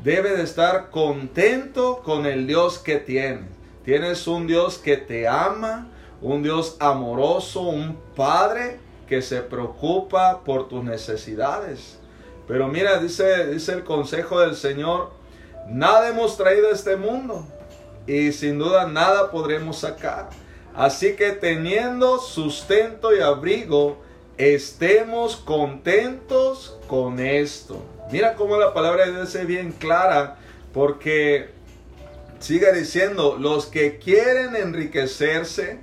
debe 0.02 0.36
de 0.36 0.42
estar 0.42 0.90
contento 0.90 2.02
con 2.04 2.26
el 2.26 2.46
Dios 2.46 2.78
que 2.78 2.96
tiene. 2.96 3.44
Tienes 3.84 4.26
un 4.26 4.46
Dios 4.46 4.78
que 4.78 4.96
te 4.96 5.28
ama, 5.28 5.86
un 6.20 6.42
Dios 6.42 6.76
amoroso, 6.80 7.62
un 7.62 7.96
Padre 8.16 8.78
que 9.08 9.22
se 9.22 9.40
preocupa 9.40 10.42
por 10.44 10.68
tus 10.68 10.82
necesidades. 10.82 11.98
Pero 12.48 12.66
mira, 12.66 12.98
dice, 12.98 13.46
dice 13.46 13.72
el 13.72 13.84
consejo 13.84 14.40
del 14.40 14.56
Señor, 14.56 15.12
nada 15.68 16.08
hemos 16.08 16.36
traído 16.36 16.68
a 16.68 16.72
este 16.72 16.96
mundo 16.96 17.46
y 18.06 18.32
sin 18.32 18.58
duda 18.58 18.86
nada 18.86 19.30
podremos 19.30 19.78
sacar. 19.78 20.28
Así 20.74 21.16
que 21.16 21.32
teniendo 21.32 22.18
sustento 22.18 23.14
y 23.14 23.20
abrigo, 23.20 23.98
estemos 24.38 25.36
contentos 25.36 26.78
con 26.86 27.20
esto. 27.20 27.82
Mira 28.10 28.34
cómo 28.34 28.56
la 28.56 28.72
palabra 28.72 29.06
de 29.06 29.12
Dios 29.12 29.34
es 29.34 29.46
bien 29.46 29.72
clara, 29.72 30.38
porque 30.72 31.50
sigue 32.38 32.72
diciendo, 32.72 33.36
los 33.38 33.66
que 33.66 33.98
quieren 33.98 34.56
enriquecerse 34.56 35.78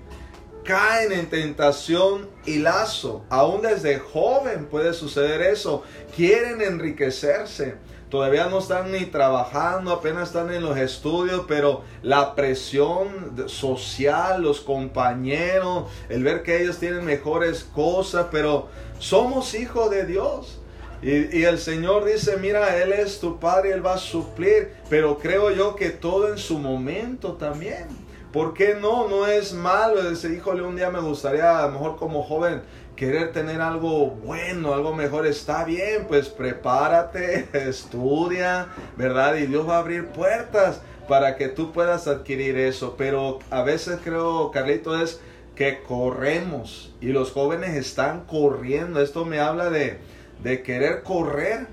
caen 0.64 1.14
en 1.14 1.30
tentación 1.30 2.30
y 2.46 2.58
lazo. 2.60 3.24
Aún 3.30 3.62
desde 3.62 4.00
joven 4.00 4.66
puede 4.66 4.94
suceder 4.94 5.42
eso. 5.42 5.84
Quieren 6.16 6.62
enriquecerse 6.62 7.76
todavía 8.10 8.48
no 8.48 8.60
están 8.60 8.92
ni 8.92 9.06
trabajando, 9.06 9.92
apenas 9.92 10.30
están 10.30 10.54
en 10.54 10.64
los 10.64 10.78
estudios, 10.78 11.46
pero 11.48 11.82
la 12.02 12.36
presión 12.36 13.48
social, 13.48 14.42
los 14.42 14.62
compañeros, 14.62 15.86
el 16.10 16.24
ver 16.24 16.44
que 16.44 16.62
ellos 16.62 16.78
tienen 16.78 17.06
mejores 17.06 17.64
cosas, 17.64 18.28
pero 18.32 18.68
somos 19.00 19.54
hijos 19.54 19.90
de 19.90 20.06
Dios. 20.06 20.60
Y, 21.02 21.44
el 21.44 21.60
Señor 21.60 22.06
dice, 22.06 22.38
mira, 22.38 22.82
Él 22.82 22.92
es 22.92 23.20
tu 23.20 23.40
Padre, 23.40 23.72
Él 23.72 23.86
va 23.86 23.94
a 23.94 24.00
suplir, 24.00 24.74
pero 24.90 25.20
creo 25.20 25.52
yo 25.52 25.76
que 25.76 25.92
todo 25.92 26.30
en 26.30 26.40
su 26.40 26.58
momento 26.58 27.34
también. 27.34 27.88
¿Por 28.34 28.54
qué 28.54 28.76
no? 28.76 29.08
No 29.08 29.28
es 29.28 29.54
malo. 29.54 30.10
Dice, 30.10 30.34
híjole, 30.34 30.64
un 30.64 30.76
día 30.76 30.90
me 30.90 31.00
gustaría, 31.00 31.60
a 31.60 31.68
lo 31.68 31.74
mejor 31.74 31.98
como 31.98 32.24
joven, 32.24 32.64
querer 32.98 33.32
tener 33.32 33.62
algo 33.62 34.08
bueno, 34.10 34.74
algo 34.74 34.94
mejor, 34.94 35.26
está 35.26 35.64
bien, 35.64 36.06
pues 36.08 36.28
prepárate, 36.28 37.48
estudia, 37.54 38.68
¿verdad? 38.98 39.36
Y 39.36 39.46
Dios 39.46 39.70
va 39.70 39.76
a 39.76 39.80
abrir 39.80 40.08
puertas 40.08 40.82
para 41.08 41.38
que 41.38 41.48
tú 41.48 41.72
puedas 41.72 42.08
adquirir 42.08 42.58
eso. 42.58 42.96
Pero 42.98 43.40
a 43.50 43.62
veces 43.62 44.00
creo, 44.04 44.52
Carlito, 44.52 45.00
es 45.00 45.22
que 45.56 45.82
corremos 45.84 46.94
y 47.00 47.08
los 47.08 47.32
jóvenes 47.32 47.76
están 47.76 48.26
corriendo. 48.26 49.02
Esto 49.02 49.24
me 49.24 49.40
habla 49.40 49.70
de, 49.70 50.00
de 50.44 50.64
querer 50.64 51.04
correr, 51.04 51.68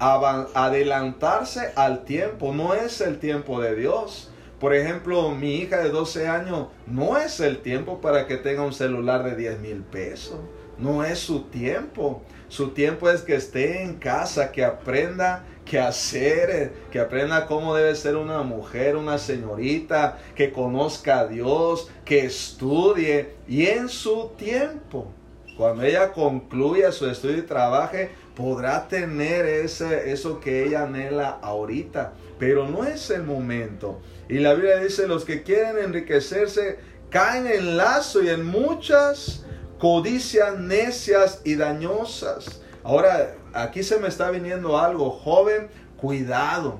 adelantarse 0.00 1.72
al 1.76 2.04
tiempo. 2.04 2.52
No 2.52 2.74
es 2.74 3.00
el 3.00 3.18
tiempo 3.18 3.60
de 3.60 3.76
Dios. 3.76 4.30
Por 4.58 4.74
ejemplo, 4.74 5.30
mi 5.30 5.56
hija 5.56 5.78
de 5.78 5.90
12 5.90 6.26
años 6.26 6.68
no 6.86 7.16
es 7.16 7.40
el 7.40 7.58
tiempo 7.58 8.00
para 8.00 8.26
que 8.26 8.36
tenga 8.36 8.62
un 8.62 8.74
celular 8.74 9.24
de 9.24 9.36
10 9.36 9.60
mil 9.60 9.82
pesos. 9.82 10.38
No 10.80 11.04
es 11.04 11.18
su 11.18 11.42
tiempo. 11.42 12.22
Su 12.48 12.70
tiempo 12.70 13.08
es 13.08 13.22
que 13.22 13.34
esté 13.34 13.82
en 13.82 13.94
casa, 13.94 14.50
que 14.50 14.64
aprenda 14.64 15.44
que 15.70 15.78
hacer, 15.78 16.72
que 16.90 16.98
aprenda 16.98 17.46
cómo 17.46 17.76
debe 17.76 17.94
ser 17.94 18.16
una 18.16 18.42
mujer, 18.42 18.96
una 18.96 19.18
señorita, 19.18 20.18
que 20.34 20.50
conozca 20.50 21.20
a 21.20 21.26
Dios, 21.28 21.88
que 22.04 22.24
estudie 22.24 23.34
y 23.46 23.66
en 23.66 23.88
su 23.88 24.32
tiempo, 24.36 25.12
cuando 25.56 25.84
ella 25.84 26.12
concluya 26.12 26.90
su 26.90 27.08
estudio 27.08 27.38
y 27.38 27.42
trabaje, 27.42 28.10
podrá 28.34 28.88
tener 28.88 29.46
ese, 29.46 30.10
eso 30.10 30.40
que 30.40 30.64
ella 30.64 30.82
anhela 30.82 31.38
ahorita, 31.40 32.14
pero 32.40 32.66
no 32.66 32.84
es 32.84 33.08
el 33.10 33.22
momento. 33.22 34.00
Y 34.28 34.38
la 34.38 34.54
Biblia 34.54 34.78
dice, 34.78 35.06
los 35.06 35.24
que 35.24 35.44
quieren 35.44 35.78
enriquecerse 35.78 36.78
caen 37.10 37.46
en 37.46 37.76
lazo 37.76 38.24
y 38.24 38.28
en 38.28 38.44
muchas 38.44 39.44
codicias 39.80 40.58
necias 40.58 41.40
y 41.42 41.56
dañosas. 41.56 42.60
Ahora, 42.84 43.34
aquí 43.54 43.82
se 43.82 43.98
me 43.98 44.08
está 44.08 44.30
viniendo 44.30 44.78
algo, 44.78 45.10
joven, 45.10 45.68
cuidado, 45.96 46.78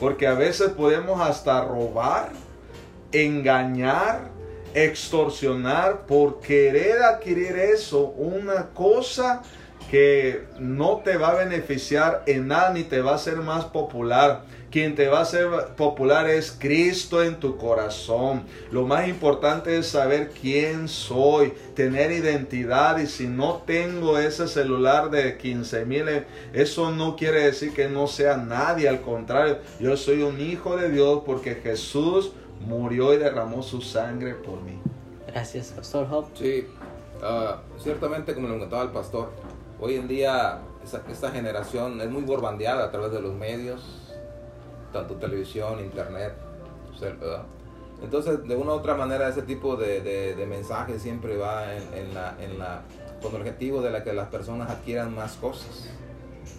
porque 0.00 0.26
a 0.26 0.32
veces 0.32 0.70
podemos 0.70 1.20
hasta 1.20 1.62
robar, 1.62 2.32
engañar, 3.12 4.30
extorsionar 4.72 6.06
por 6.06 6.40
querer 6.40 7.02
adquirir 7.02 7.56
eso, 7.56 8.06
una 8.16 8.70
cosa 8.70 9.42
que 9.94 10.42
no 10.58 11.02
te 11.04 11.16
va 11.16 11.28
a 11.28 11.34
beneficiar 11.34 12.24
en 12.26 12.48
nada 12.48 12.72
ni 12.72 12.82
te 12.82 13.00
va 13.00 13.12
a 13.12 13.14
hacer 13.14 13.36
más 13.36 13.66
popular. 13.66 14.42
Quien 14.72 14.96
te 14.96 15.06
va 15.06 15.20
a 15.20 15.22
hacer 15.22 15.46
popular 15.76 16.28
es 16.28 16.50
Cristo 16.50 17.22
en 17.22 17.38
tu 17.38 17.56
corazón. 17.58 18.42
Lo 18.72 18.88
más 18.88 19.06
importante 19.06 19.78
es 19.78 19.86
saber 19.86 20.30
quién 20.30 20.88
soy, 20.88 21.52
tener 21.76 22.10
identidad 22.10 22.98
y 22.98 23.06
si 23.06 23.28
no 23.28 23.62
tengo 23.64 24.18
ese 24.18 24.48
celular 24.48 25.10
de 25.10 25.38
15 25.38 25.84
mil, 25.84 26.06
eso 26.52 26.90
no 26.90 27.14
quiere 27.14 27.44
decir 27.44 27.72
que 27.72 27.88
no 27.88 28.08
sea 28.08 28.36
nadie, 28.36 28.88
al 28.88 29.00
contrario, 29.00 29.58
yo 29.78 29.96
soy 29.96 30.24
un 30.24 30.40
hijo 30.40 30.76
de 30.76 30.90
Dios 30.90 31.22
porque 31.24 31.54
Jesús 31.54 32.32
murió 32.66 33.14
y 33.14 33.18
derramó 33.18 33.62
su 33.62 33.80
sangre 33.80 34.34
por 34.34 34.60
mí. 34.60 34.76
Gracias, 35.28 35.68
Pastor 35.68 36.08
Hope. 36.10 36.30
Sí, 36.36 36.66
ah, 37.22 37.60
ciertamente 37.80 38.34
como 38.34 38.48
lo 38.48 38.58
contaba 38.58 38.82
el 38.82 38.90
pastor, 38.90 39.30
hoy 39.84 39.96
en 39.96 40.08
día 40.08 40.60
esta 41.10 41.30
generación 41.30 42.00
es 42.00 42.08
muy 42.08 42.22
borbandeada 42.22 42.86
a 42.86 42.90
través 42.90 43.12
de 43.12 43.20
los 43.20 43.34
medios, 43.34 44.10
tanto 44.94 45.16
televisión, 45.16 45.78
internet, 45.80 46.32
¿verdad? 46.98 47.42
Entonces, 48.02 48.42
de 48.48 48.56
una 48.56 48.72
u 48.72 48.76
otra 48.76 48.94
manera, 48.94 49.28
ese 49.28 49.42
tipo 49.42 49.76
de, 49.76 50.00
de, 50.00 50.46
mensaje 50.46 50.98
siempre 50.98 51.36
va 51.36 51.74
en, 51.74 52.14
la, 52.14 52.34
en 52.40 52.58
la, 52.58 52.80
con 53.22 53.34
el 53.34 53.42
objetivo 53.42 53.82
de 53.82 54.02
que 54.02 54.14
las 54.14 54.28
personas 54.28 54.70
adquieran 54.70 55.14
más 55.14 55.36
cosas. 55.36 55.90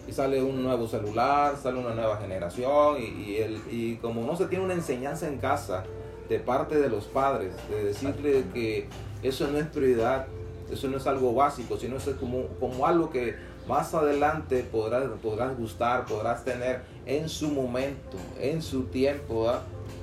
Y 0.07 0.11
sale 0.11 0.43
un 0.43 0.61
nuevo 0.63 0.87
celular, 0.87 1.55
sale 1.57 1.79
una 1.79 1.95
nueva 1.95 2.17
generación, 2.17 2.97
y, 2.99 3.37
el, 3.37 3.59
y 3.71 3.95
como 3.97 4.21
no 4.21 4.35
se 4.35 4.45
tiene 4.45 4.65
una 4.65 4.75
enseñanza 4.75 5.27
en 5.27 5.39
casa 5.39 5.83
de 6.29 6.39
parte 6.39 6.77
de 6.77 6.89
los 6.89 7.05
padres, 7.05 7.53
de 7.71 7.85
decirle 7.85 8.45
que 8.53 8.87
eso 9.23 9.47
no 9.47 9.57
es 9.57 9.65
prioridad, 9.65 10.27
eso 10.71 10.87
no 10.87 10.97
es 10.97 11.07
algo 11.07 11.33
básico, 11.33 11.77
sino 11.77 11.97
es 11.97 12.03
como, 12.19 12.47
como 12.59 12.85
algo 12.85 13.09
que 13.09 13.35
más 13.67 13.93
adelante 13.93 14.65
podrás, 14.71 15.05
podrás 15.21 15.57
gustar, 15.57 16.05
podrás 16.05 16.43
tener 16.43 16.81
en 17.05 17.29
su 17.29 17.49
momento, 17.49 18.17
en 18.39 18.61
su 18.61 18.83
tiempo, 18.83 19.51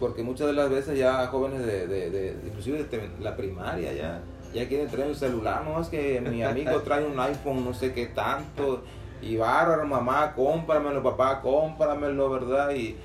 porque 0.01 0.23
muchas 0.23 0.49
de 0.49 0.53
las 0.53 0.71
veces 0.71 0.99
ya 0.99 1.27
jóvenes 1.29 1.65
de, 1.65 1.87
de, 1.87 2.11
de 2.11 2.37
inclusive 2.47 2.85
de 2.85 3.11
la 3.21 3.37
primaria 3.37 3.93
ya, 3.93 4.21
ya 4.53 4.69
quieren 4.69 4.89
traer 4.89 5.09
un 5.09 5.15
celular, 5.15 5.65
no 5.65 5.81
es 5.81 5.89
que 5.89 6.21
mi 6.21 6.43
amigo 6.43 6.81
trae 6.85 7.05
un 7.05 7.19
iPhone 7.19 7.65
no 7.65 7.75
sé 7.75 7.93
qué 7.93 8.07
tanto, 8.07 8.83
y 9.23 9.37
bárbaro 9.37 9.87
mamá, 9.87 10.33
cómpramelo 10.35 11.03
papá, 11.03 11.41
cómpramelo, 11.41 12.29
¿verdad? 12.31 12.75
Y, 12.75 12.97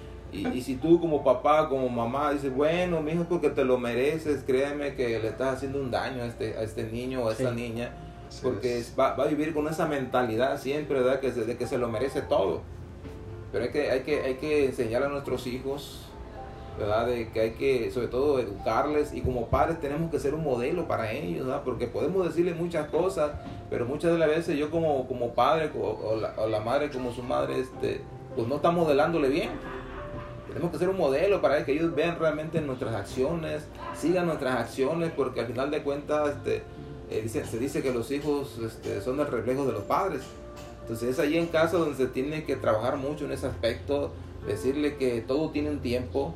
y, 0.41 0.61
si 0.61 0.75
tú 0.75 0.99
como 0.99 1.23
papá, 1.23 1.69
como 1.69 1.89
mamá, 1.89 2.31
dices, 2.31 2.53
bueno, 2.53 3.01
mi 3.01 3.11
hijo, 3.11 3.25
porque 3.29 3.49
te 3.49 3.63
lo 3.63 3.77
mereces, 3.77 4.43
créeme 4.45 4.95
que 4.95 5.19
le 5.19 5.27
estás 5.27 5.57
haciendo 5.57 5.81
un 5.81 5.91
daño 5.91 6.23
a 6.23 6.25
este, 6.25 6.57
a 6.57 6.63
este 6.63 6.83
niño 6.83 7.23
o 7.23 7.29
a 7.29 7.31
esta 7.33 7.51
niña 7.51 7.91
porque 8.41 8.83
va, 8.97 9.15
va, 9.15 9.23
a 9.23 9.27
vivir 9.27 9.53
con 9.53 9.67
esa 9.67 9.85
mentalidad 9.85 10.59
siempre, 10.59 10.99
¿verdad? 10.99 11.19
Que 11.19 11.31
de 11.31 11.57
que 11.57 11.67
se 11.67 11.77
lo 11.77 11.87
merece 11.89 12.21
todo. 12.21 12.61
Pero 13.51 13.65
hay 13.65 13.71
que, 13.71 13.91
hay 13.91 14.01
que, 14.01 14.21
hay 14.21 14.35
que 14.35 14.65
enseñar 14.65 15.03
a 15.03 15.09
nuestros 15.09 15.47
hijos, 15.47 16.05
¿verdad? 16.77 17.07
De 17.07 17.29
que 17.29 17.39
hay 17.39 17.51
que, 17.51 17.91
sobre 17.91 18.07
todo, 18.07 18.39
educarles 18.39 19.13
y 19.13 19.21
como 19.21 19.47
padres 19.47 19.79
tenemos 19.79 20.11
que 20.11 20.19
ser 20.19 20.33
un 20.33 20.43
modelo 20.43 20.87
para 20.87 21.11
ellos, 21.11 21.45
¿verdad? 21.45 21.63
Porque 21.63 21.87
podemos 21.87 22.25
decirles 22.25 22.57
muchas 22.57 22.89
cosas, 22.89 23.31
pero 23.69 23.85
muchas 23.85 24.11
de 24.11 24.17
las 24.17 24.29
veces 24.29 24.57
yo 24.57 24.69
como, 24.69 25.07
como 25.07 25.33
padre 25.33 25.71
o, 25.79 26.17
la, 26.47 26.59
madre 26.59 26.89
como 26.89 27.11
su 27.13 27.23
madre, 27.23 27.59
este, 27.59 28.01
pues 28.35 28.47
no 28.47 28.57
está 28.57 28.71
modelándole 28.71 29.29
bien. 29.29 29.49
Tenemos 30.57 30.73
que 30.73 30.79
ser 30.79 30.89
un 30.89 30.97
modelo 30.97 31.39
para 31.39 31.63
que 31.63 31.71
ellos 31.73 31.93
vean 31.93 32.17
realmente 32.17 32.59
nuestras 32.61 32.95
acciones, 32.95 33.61
sigan 33.95 34.25
nuestras 34.25 34.55
acciones, 34.55 35.11
porque 35.15 35.41
al 35.41 35.45
final 35.45 35.69
de 35.69 35.83
cuentas, 35.83 36.29
este, 36.29 36.63
eh, 37.11 37.29
se 37.29 37.59
dice 37.59 37.83
que 37.83 37.93
los 37.93 38.09
hijos 38.09 38.57
este, 38.65 38.99
son 39.01 39.19
el 39.19 39.27
reflejo 39.27 39.67
de 39.67 39.73
los 39.73 39.83
padres. 39.83 40.23
Entonces 40.81 41.09
es 41.09 41.19
ahí 41.19 41.37
en 41.37 41.45
casa 41.45 41.77
donde 41.77 41.95
se 41.95 42.07
tiene 42.07 42.43
que 42.43 42.55
trabajar 42.55 42.97
mucho 42.97 43.25
en 43.25 43.33
ese 43.33 43.45
aspecto, 43.45 44.13
decirle 44.47 44.95
que 44.95 45.21
todo 45.21 45.51
tiene 45.51 45.69
un 45.69 45.79
tiempo, 45.79 46.33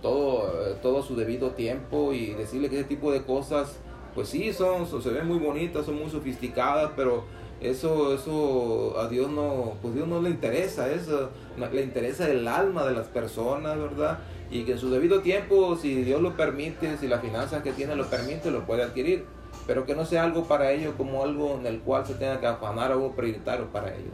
todo, 0.00 0.70
eh, 0.70 0.76
todo 0.80 1.02
su 1.02 1.14
debido 1.14 1.50
tiempo 1.50 2.14
y 2.14 2.30
decirle 2.32 2.70
que 2.70 2.76
ese 2.80 2.88
tipo 2.88 3.12
de 3.12 3.22
cosas, 3.22 3.76
pues 4.14 4.28
sí, 4.28 4.52
son, 4.52 4.86
se 4.86 5.10
ven 5.10 5.26
muy 5.26 5.38
bonitas, 5.38 5.86
son 5.86 5.98
muy 5.98 6.10
sofisticadas, 6.10 6.92
pero 6.96 7.24
eso, 7.60 8.14
eso 8.14 8.98
a 8.98 9.08
Dios 9.08 9.30
no, 9.30 9.74
pues 9.82 9.94
Dios 9.94 10.08
no 10.08 10.20
le 10.20 10.30
interesa, 10.30 10.90
eso 10.90 11.30
le 11.72 11.82
interesa 11.82 12.28
el 12.28 12.46
alma 12.48 12.84
de 12.84 12.94
las 12.94 13.08
personas, 13.08 13.76
¿verdad? 13.78 14.18
Y 14.50 14.64
que 14.64 14.72
en 14.72 14.78
su 14.78 14.90
debido 14.90 15.20
tiempo, 15.20 15.76
si 15.76 16.02
Dios 16.02 16.20
lo 16.20 16.36
permite, 16.36 16.96
si 16.98 17.06
las 17.06 17.20
finanzas 17.20 17.62
que 17.62 17.72
tiene 17.72 17.94
lo 17.96 18.06
permite, 18.06 18.50
lo 18.50 18.66
puede 18.66 18.82
adquirir 18.82 19.24
pero 19.66 19.86
que 19.86 19.94
no 19.94 20.04
sea 20.04 20.24
algo 20.24 20.44
para 20.44 20.72
ellos 20.72 20.94
como 20.96 21.22
algo 21.22 21.56
en 21.58 21.66
el 21.66 21.80
cual 21.80 22.06
se 22.06 22.14
tenga 22.14 22.40
que 22.40 22.46
afanar 22.48 22.92
algo 22.92 23.12
prioritario 23.12 23.66
para 23.66 23.94
ellos. 23.94 24.12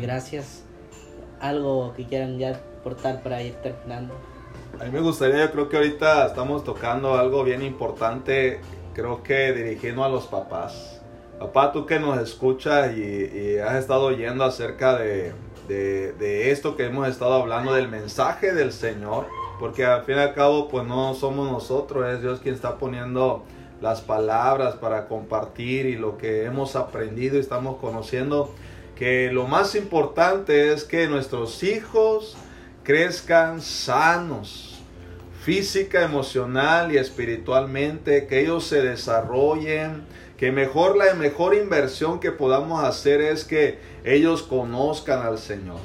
Gracias. 0.00 0.64
Algo 1.40 1.92
que 1.94 2.06
quieran 2.06 2.38
ya 2.38 2.60
aportar 2.80 3.22
para 3.22 3.42
ir 3.42 3.52
terminando. 3.56 4.14
A 4.80 4.84
mí 4.84 4.90
me 4.90 5.00
gustaría, 5.00 5.44
yo 5.44 5.52
creo 5.52 5.68
que 5.68 5.76
ahorita 5.76 6.26
estamos 6.26 6.64
tocando 6.64 7.14
algo 7.14 7.44
bien 7.44 7.62
importante, 7.62 8.60
creo 8.92 9.22
que 9.22 9.52
dirigiendo 9.52 10.02
a 10.02 10.08
los 10.08 10.26
papás. 10.26 11.00
Papá, 11.38 11.70
tú 11.70 11.86
que 11.86 12.00
nos 12.00 12.18
escuchas 12.18 12.96
y, 12.96 13.58
has 13.58 13.76
estado 13.76 14.06
oyendo 14.06 14.42
acerca 14.42 14.98
de, 14.98 15.32
de, 15.68 16.50
esto 16.50 16.76
que 16.76 16.86
hemos 16.86 17.06
estado 17.08 17.34
hablando, 17.34 17.72
del 17.74 17.88
mensaje 17.88 18.52
del 18.52 18.72
Señor, 18.72 19.26
porque 19.60 19.84
al 19.84 20.02
fin 20.02 20.16
y 20.16 20.20
al 20.20 20.34
cabo, 20.34 20.68
pues 20.68 20.84
no 20.86 21.14
somos 21.14 21.50
nosotros, 21.50 22.06
es 22.12 22.22
Dios 22.22 22.40
quien 22.40 22.56
está 22.56 22.76
poniendo 22.76 23.44
las 23.80 24.00
palabras 24.00 24.74
para 24.74 25.06
compartir 25.06 25.86
y 25.86 25.96
lo 25.96 26.18
que 26.18 26.44
hemos 26.44 26.74
aprendido 26.74 27.36
y 27.36 27.40
estamos 27.40 27.76
conociendo, 27.76 28.52
que 28.96 29.30
lo 29.32 29.46
más 29.46 29.76
importante 29.76 30.72
es 30.72 30.84
que 30.84 31.06
nuestros 31.06 31.62
hijos 31.62 32.36
crezcan 32.84 33.62
sanos, 33.62 34.82
física, 35.40 36.02
emocional 36.02 36.92
y 36.92 36.98
espiritualmente, 36.98 38.26
que 38.26 38.40
ellos 38.40 38.64
se 38.66 38.82
desarrollen, 38.82 40.04
que 40.36 40.52
mejor 40.52 40.96
la 40.96 41.14
mejor 41.14 41.54
inversión 41.54 42.20
que 42.20 42.30
podamos 42.30 42.84
hacer 42.84 43.20
es 43.20 43.44
que 43.44 43.78
ellos 44.04 44.42
conozcan 44.42 45.26
al 45.26 45.38
Señor. 45.38 45.80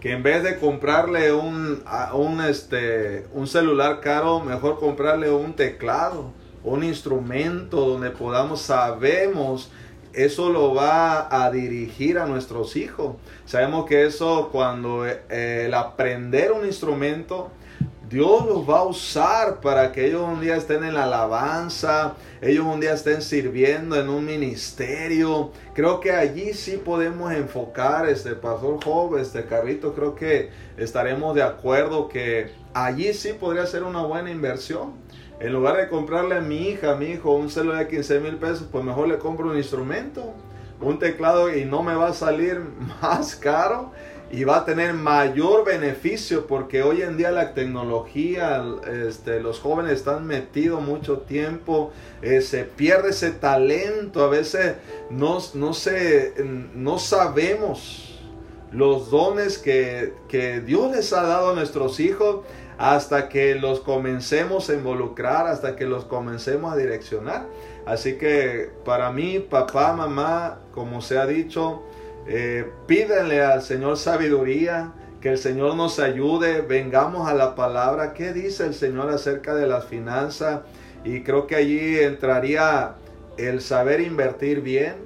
Que 0.00 0.12
en 0.12 0.22
vez 0.22 0.42
de 0.42 0.58
comprarle 0.58 1.32
un, 1.32 1.82
un, 2.12 2.40
este, 2.42 3.26
un 3.32 3.46
celular 3.46 4.00
caro, 4.00 4.40
mejor 4.40 4.78
comprarle 4.78 5.30
un 5.30 5.54
teclado, 5.54 6.32
un 6.62 6.84
instrumento 6.84 7.80
donde 7.80 8.10
podamos, 8.10 8.62
sabemos 8.62 9.70
eso 10.14 10.50
lo 10.50 10.74
va 10.74 11.28
a 11.30 11.50
dirigir 11.50 12.18
a 12.18 12.26
nuestros 12.26 12.76
hijos. 12.76 13.16
Sabemos 13.46 13.86
que 13.86 14.06
eso 14.06 14.48
cuando 14.50 15.06
eh, 15.06 15.64
el 15.66 15.74
aprender 15.74 16.52
un 16.52 16.66
instrumento, 16.66 17.50
Dios 18.08 18.46
los 18.46 18.68
va 18.68 18.80
a 18.80 18.84
usar 18.84 19.60
para 19.60 19.90
que 19.90 20.06
ellos 20.06 20.22
un 20.22 20.40
día 20.40 20.56
estén 20.56 20.84
en 20.84 20.94
la 20.94 21.04
alabanza, 21.04 22.14
ellos 22.42 22.66
un 22.66 22.78
día 22.78 22.92
estén 22.92 23.22
sirviendo 23.22 23.98
en 23.98 24.08
un 24.08 24.24
ministerio. 24.24 25.50
Creo 25.74 26.00
que 26.00 26.12
allí 26.12 26.52
sí 26.52 26.76
podemos 26.76 27.32
enfocar, 27.32 28.08
este 28.08 28.34
pastor 28.34 28.78
Job, 28.84 29.16
este 29.16 29.46
carrito, 29.46 29.94
creo 29.94 30.14
que 30.14 30.50
estaremos 30.76 31.34
de 31.34 31.42
acuerdo 31.42 32.08
que 32.08 32.52
allí 32.74 33.12
sí 33.14 33.32
podría 33.32 33.66
ser 33.66 33.82
una 33.82 34.02
buena 34.02 34.30
inversión. 34.30 34.92
En 35.40 35.52
lugar 35.52 35.76
de 35.76 35.88
comprarle 35.88 36.36
a 36.36 36.40
mi 36.40 36.68
hija, 36.68 36.92
a 36.92 36.96
mi 36.96 37.06
hijo, 37.06 37.32
un 37.34 37.50
celular 37.50 37.78
de 37.78 37.88
15 37.88 38.20
mil 38.20 38.36
pesos, 38.36 38.66
pues 38.70 38.84
mejor 38.84 39.08
le 39.08 39.18
compro 39.18 39.50
un 39.50 39.56
instrumento, 39.56 40.32
un 40.80 40.98
teclado 40.98 41.54
y 41.54 41.64
no 41.64 41.82
me 41.82 41.94
va 41.94 42.08
a 42.08 42.14
salir 42.14 42.60
más 43.02 43.36
caro 43.36 43.92
y 44.30 44.44
va 44.44 44.58
a 44.58 44.64
tener 44.64 44.94
mayor 44.94 45.64
beneficio 45.64 46.46
porque 46.46 46.82
hoy 46.82 47.02
en 47.02 47.16
día 47.16 47.30
la 47.30 47.54
tecnología, 47.54 48.64
este, 49.06 49.40
los 49.40 49.60
jóvenes 49.60 49.92
están 49.92 50.26
metidos 50.26 50.82
mucho 50.82 51.18
tiempo, 51.18 51.92
eh, 52.22 52.40
se 52.40 52.64
pierde 52.64 53.10
ese 53.10 53.30
talento, 53.30 54.24
a 54.24 54.28
veces 54.28 54.76
no, 55.10 55.38
no, 55.54 55.72
no 56.74 56.98
sabemos 56.98 58.13
los 58.74 59.10
dones 59.10 59.58
que, 59.58 60.14
que 60.28 60.60
Dios 60.60 60.90
les 60.90 61.12
ha 61.12 61.22
dado 61.22 61.50
a 61.50 61.54
nuestros 61.54 62.00
hijos 62.00 62.44
hasta 62.76 63.28
que 63.28 63.54
los 63.54 63.80
comencemos 63.80 64.68
a 64.68 64.74
involucrar, 64.74 65.46
hasta 65.46 65.76
que 65.76 65.86
los 65.86 66.04
comencemos 66.04 66.72
a 66.72 66.76
direccionar. 66.76 67.46
Así 67.86 68.16
que 68.16 68.70
para 68.84 69.12
mí, 69.12 69.38
papá, 69.38 69.92
mamá, 69.92 70.60
como 70.72 71.00
se 71.00 71.18
ha 71.18 71.26
dicho, 71.26 71.82
eh, 72.26 72.70
pídenle 72.86 73.42
al 73.42 73.62
Señor 73.62 73.96
sabiduría, 73.96 74.92
que 75.20 75.30
el 75.30 75.38
Señor 75.38 75.74
nos 75.76 76.00
ayude, 76.00 76.60
vengamos 76.62 77.28
a 77.28 77.34
la 77.34 77.54
palabra, 77.54 78.12
qué 78.12 78.32
dice 78.32 78.66
el 78.66 78.74
Señor 78.74 79.08
acerca 79.10 79.54
de 79.54 79.66
las 79.66 79.86
finanzas. 79.86 80.60
Y 81.04 81.22
creo 81.22 81.46
que 81.46 81.56
allí 81.56 81.98
entraría 82.00 82.96
el 83.36 83.60
saber 83.60 84.00
invertir 84.00 84.60
bien 84.60 84.96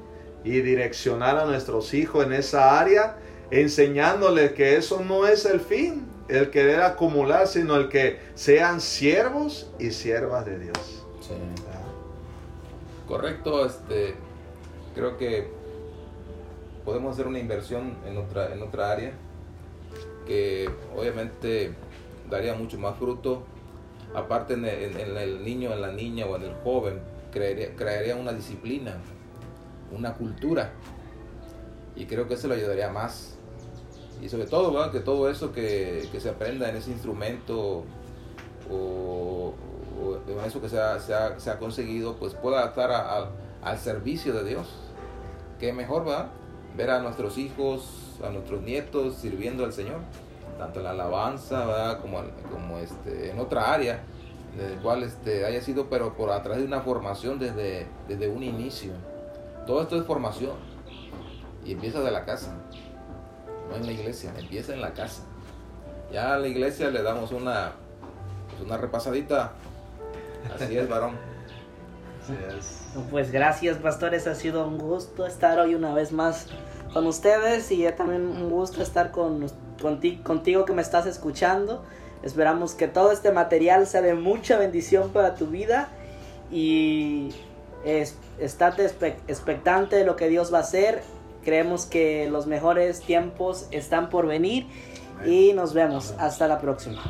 y 0.45 0.61
direccionar 0.61 1.39
a 1.39 1.45
nuestros 1.45 1.95
hijos 1.95 2.25
en 2.25 2.33
esa 2.33 2.81
área, 2.81 3.17
enseñándoles 3.51 4.53
que 4.53 4.77
eso 4.77 5.03
no 5.03 5.27
es 5.27 5.45
el 5.45 5.61
fin, 5.61 6.07
el 6.29 6.51
querer 6.51 6.83
acumular, 6.83 7.47
sino 7.47 7.77
el 7.77 7.89
que 7.89 8.19
sean 8.35 8.81
siervos 8.81 9.71
y 9.79 9.91
siervas 9.91 10.45
de 10.45 10.59
Dios. 10.59 11.05
Correcto, 13.07 13.65
este, 13.65 14.15
creo 14.95 15.17
que 15.17 15.49
podemos 16.85 17.15
hacer 17.15 17.27
una 17.27 17.39
inversión 17.39 17.97
en 18.07 18.19
otra, 18.19 18.53
en 18.53 18.63
otra 18.63 18.93
área 18.93 19.13
que 20.27 20.69
obviamente 20.95 21.73
daría 22.29 22.55
mucho 22.55 22.79
más 22.79 22.99
fruto. 22.99 23.45
Aparte 24.15 24.55
en 24.55 24.65
el, 24.65 25.43
niño, 25.43 25.73
en 25.73 25.81
la 25.81 25.93
niña 25.93 26.27
o 26.27 26.37
en 26.37 26.43
el 26.43 26.55
joven, 26.63 27.01
crearía, 27.33 27.75
crearía 27.77 28.17
una 28.17 28.33
disciplina, 28.33 28.97
una 29.91 30.15
cultura. 30.15 30.73
Y 31.97 32.07
creo 32.07 32.29
que 32.29 32.35
eso 32.35 32.49
le 32.49 32.55
ayudaría 32.55 32.91
más 32.91 33.38
y 34.21 34.29
sobre 34.29 34.47
todo 34.47 34.91
que 34.91 35.01
todo 35.01 35.31
eso 35.31 35.53
que, 35.53 36.09
se 36.19 36.29
aprenda 36.29 36.69
en 36.69 36.77
ese 36.77 36.91
instrumento 36.91 37.85
o, 38.71 39.55
en 40.29 40.45
eso 40.45 40.61
que 40.61 40.69
se 40.69 40.81
ha, 40.81 40.99
se 40.99 41.51
ha, 41.51 41.59
conseguido 41.59 42.17
pues 42.17 42.35
pueda 42.35 42.65
estar 42.67 42.91
al 43.63 43.79
servicio 43.79 44.33
de 44.33 44.45
Dios. 44.45 44.69
Que 45.59 45.73
mejor 45.73 46.07
va 46.07 46.31
ver 46.77 46.91
a 46.91 47.01
nuestros 47.01 47.39
hijos 47.39 48.21
a 48.25 48.31
nuestros 48.31 48.63
nietos 48.63 49.15
sirviendo 49.17 49.65
al 49.65 49.73
Señor 49.73 50.01
tanto 50.59 50.81
en 50.81 50.85
la 50.85 50.91
alabanza 50.91 51.99
como 52.01 52.21
como 52.53 52.79
este 52.79 53.31
en 53.31 53.39
otra 53.39 53.73
área 53.73 54.03
en 54.55 54.73
el 54.73 54.79
cual 54.79 55.03
este 55.03 55.45
haya 55.45 55.61
sido 55.61 55.87
pero 55.87 56.15
por 56.15 56.31
a 56.31 56.43
través 56.43 56.61
de 56.61 56.67
una 56.67 56.81
formación 56.81 57.39
desde 57.39 57.87
desde 58.07 58.29
un 58.29 58.43
inicio. 58.43 58.93
Todo 59.67 59.83
esto 59.83 59.97
es 59.97 60.05
formación 60.05 60.57
y 61.65 61.73
empieza 61.73 62.01
de 62.01 62.11
la 62.11 62.25
casa 62.25 62.55
no 63.69 63.77
en 63.77 63.87
la 63.87 63.93
iglesia, 63.93 64.33
empieza 64.39 64.75
en 64.75 64.81
la 64.81 64.93
casa. 64.95 65.23
Ya 66.13 66.35
a 66.35 66.39
la 66.39 66.49
iglesia 66.49 66.91
le 66.91 67.03
damos 67.03 67.33
una, 67.33 67.73
pues, 68.51 68.63
una 68.63 68.77
repasadita. 68.77 69.53
Así 70.55 70.77
es, 70.77 70.89
varón. 70.89 71.17
Pues 73.11 73.31
gracias, 73.31 73.79
pastores. 73.79 74.27
Ha 74.27 74.35
sido 74.35 74.67
un 74.67 74.79
gusto 74.79 75.27
estar 75.27 75.59
hoy 75.59 75.75
una 75.75 75.95
vez 75.95 76.13
más 76.13 76.47
con 76.93 77.07
ustedes 77.07 77.71
y 77.71 77.87
también 77.93 78.27
un 78.27 78.51
gusto 78.51 78.83
estar 78.83 79.11
con, 79.11 79.47
contigo, 79.81 80.23
contigo 80.25 80.65
que 80.65 80.73
me 80.73 80.83
estás 80.83 81.07
escuchando. 81.07 81.85
Esperamos 82.23 82.75
que 82.75 82.89
todo 82.89 83.13
este 83.13 83.33
material 83.33 83.87
sea 83.87 84.03
de 84.03 84.15
mucha 84.15 84.59
bendición 84.59 85.11
para 85.11 85.35
tu 85.35 85.47
vida 85.47 85.89
y 86.51 87.33
es, 87.85 88.17
estate 88.39 88.85
expectante 89.29 89.97
de 89.97 90.05
lo 90.05 90.17
que 90.17 90.29
Dios 90.29 90.53
va 90.53 90.59
a 90.59 90.63
hacer 90.63 91.03
Creemos 91.49 91.87
que 91.87 92.29
los 92.29 92.47
mejores 92.47 93.01
tiempos 93.01 93.69
están 93.71 94.11
por 94.11 94.27
venir 94.27 94.67
y 95.25 95.55
nos 95.55 95.73
vemos. 95.73 96.15
Hasta 96.19 96.47
la 96.47 96.61
próxima. 96.61 97.01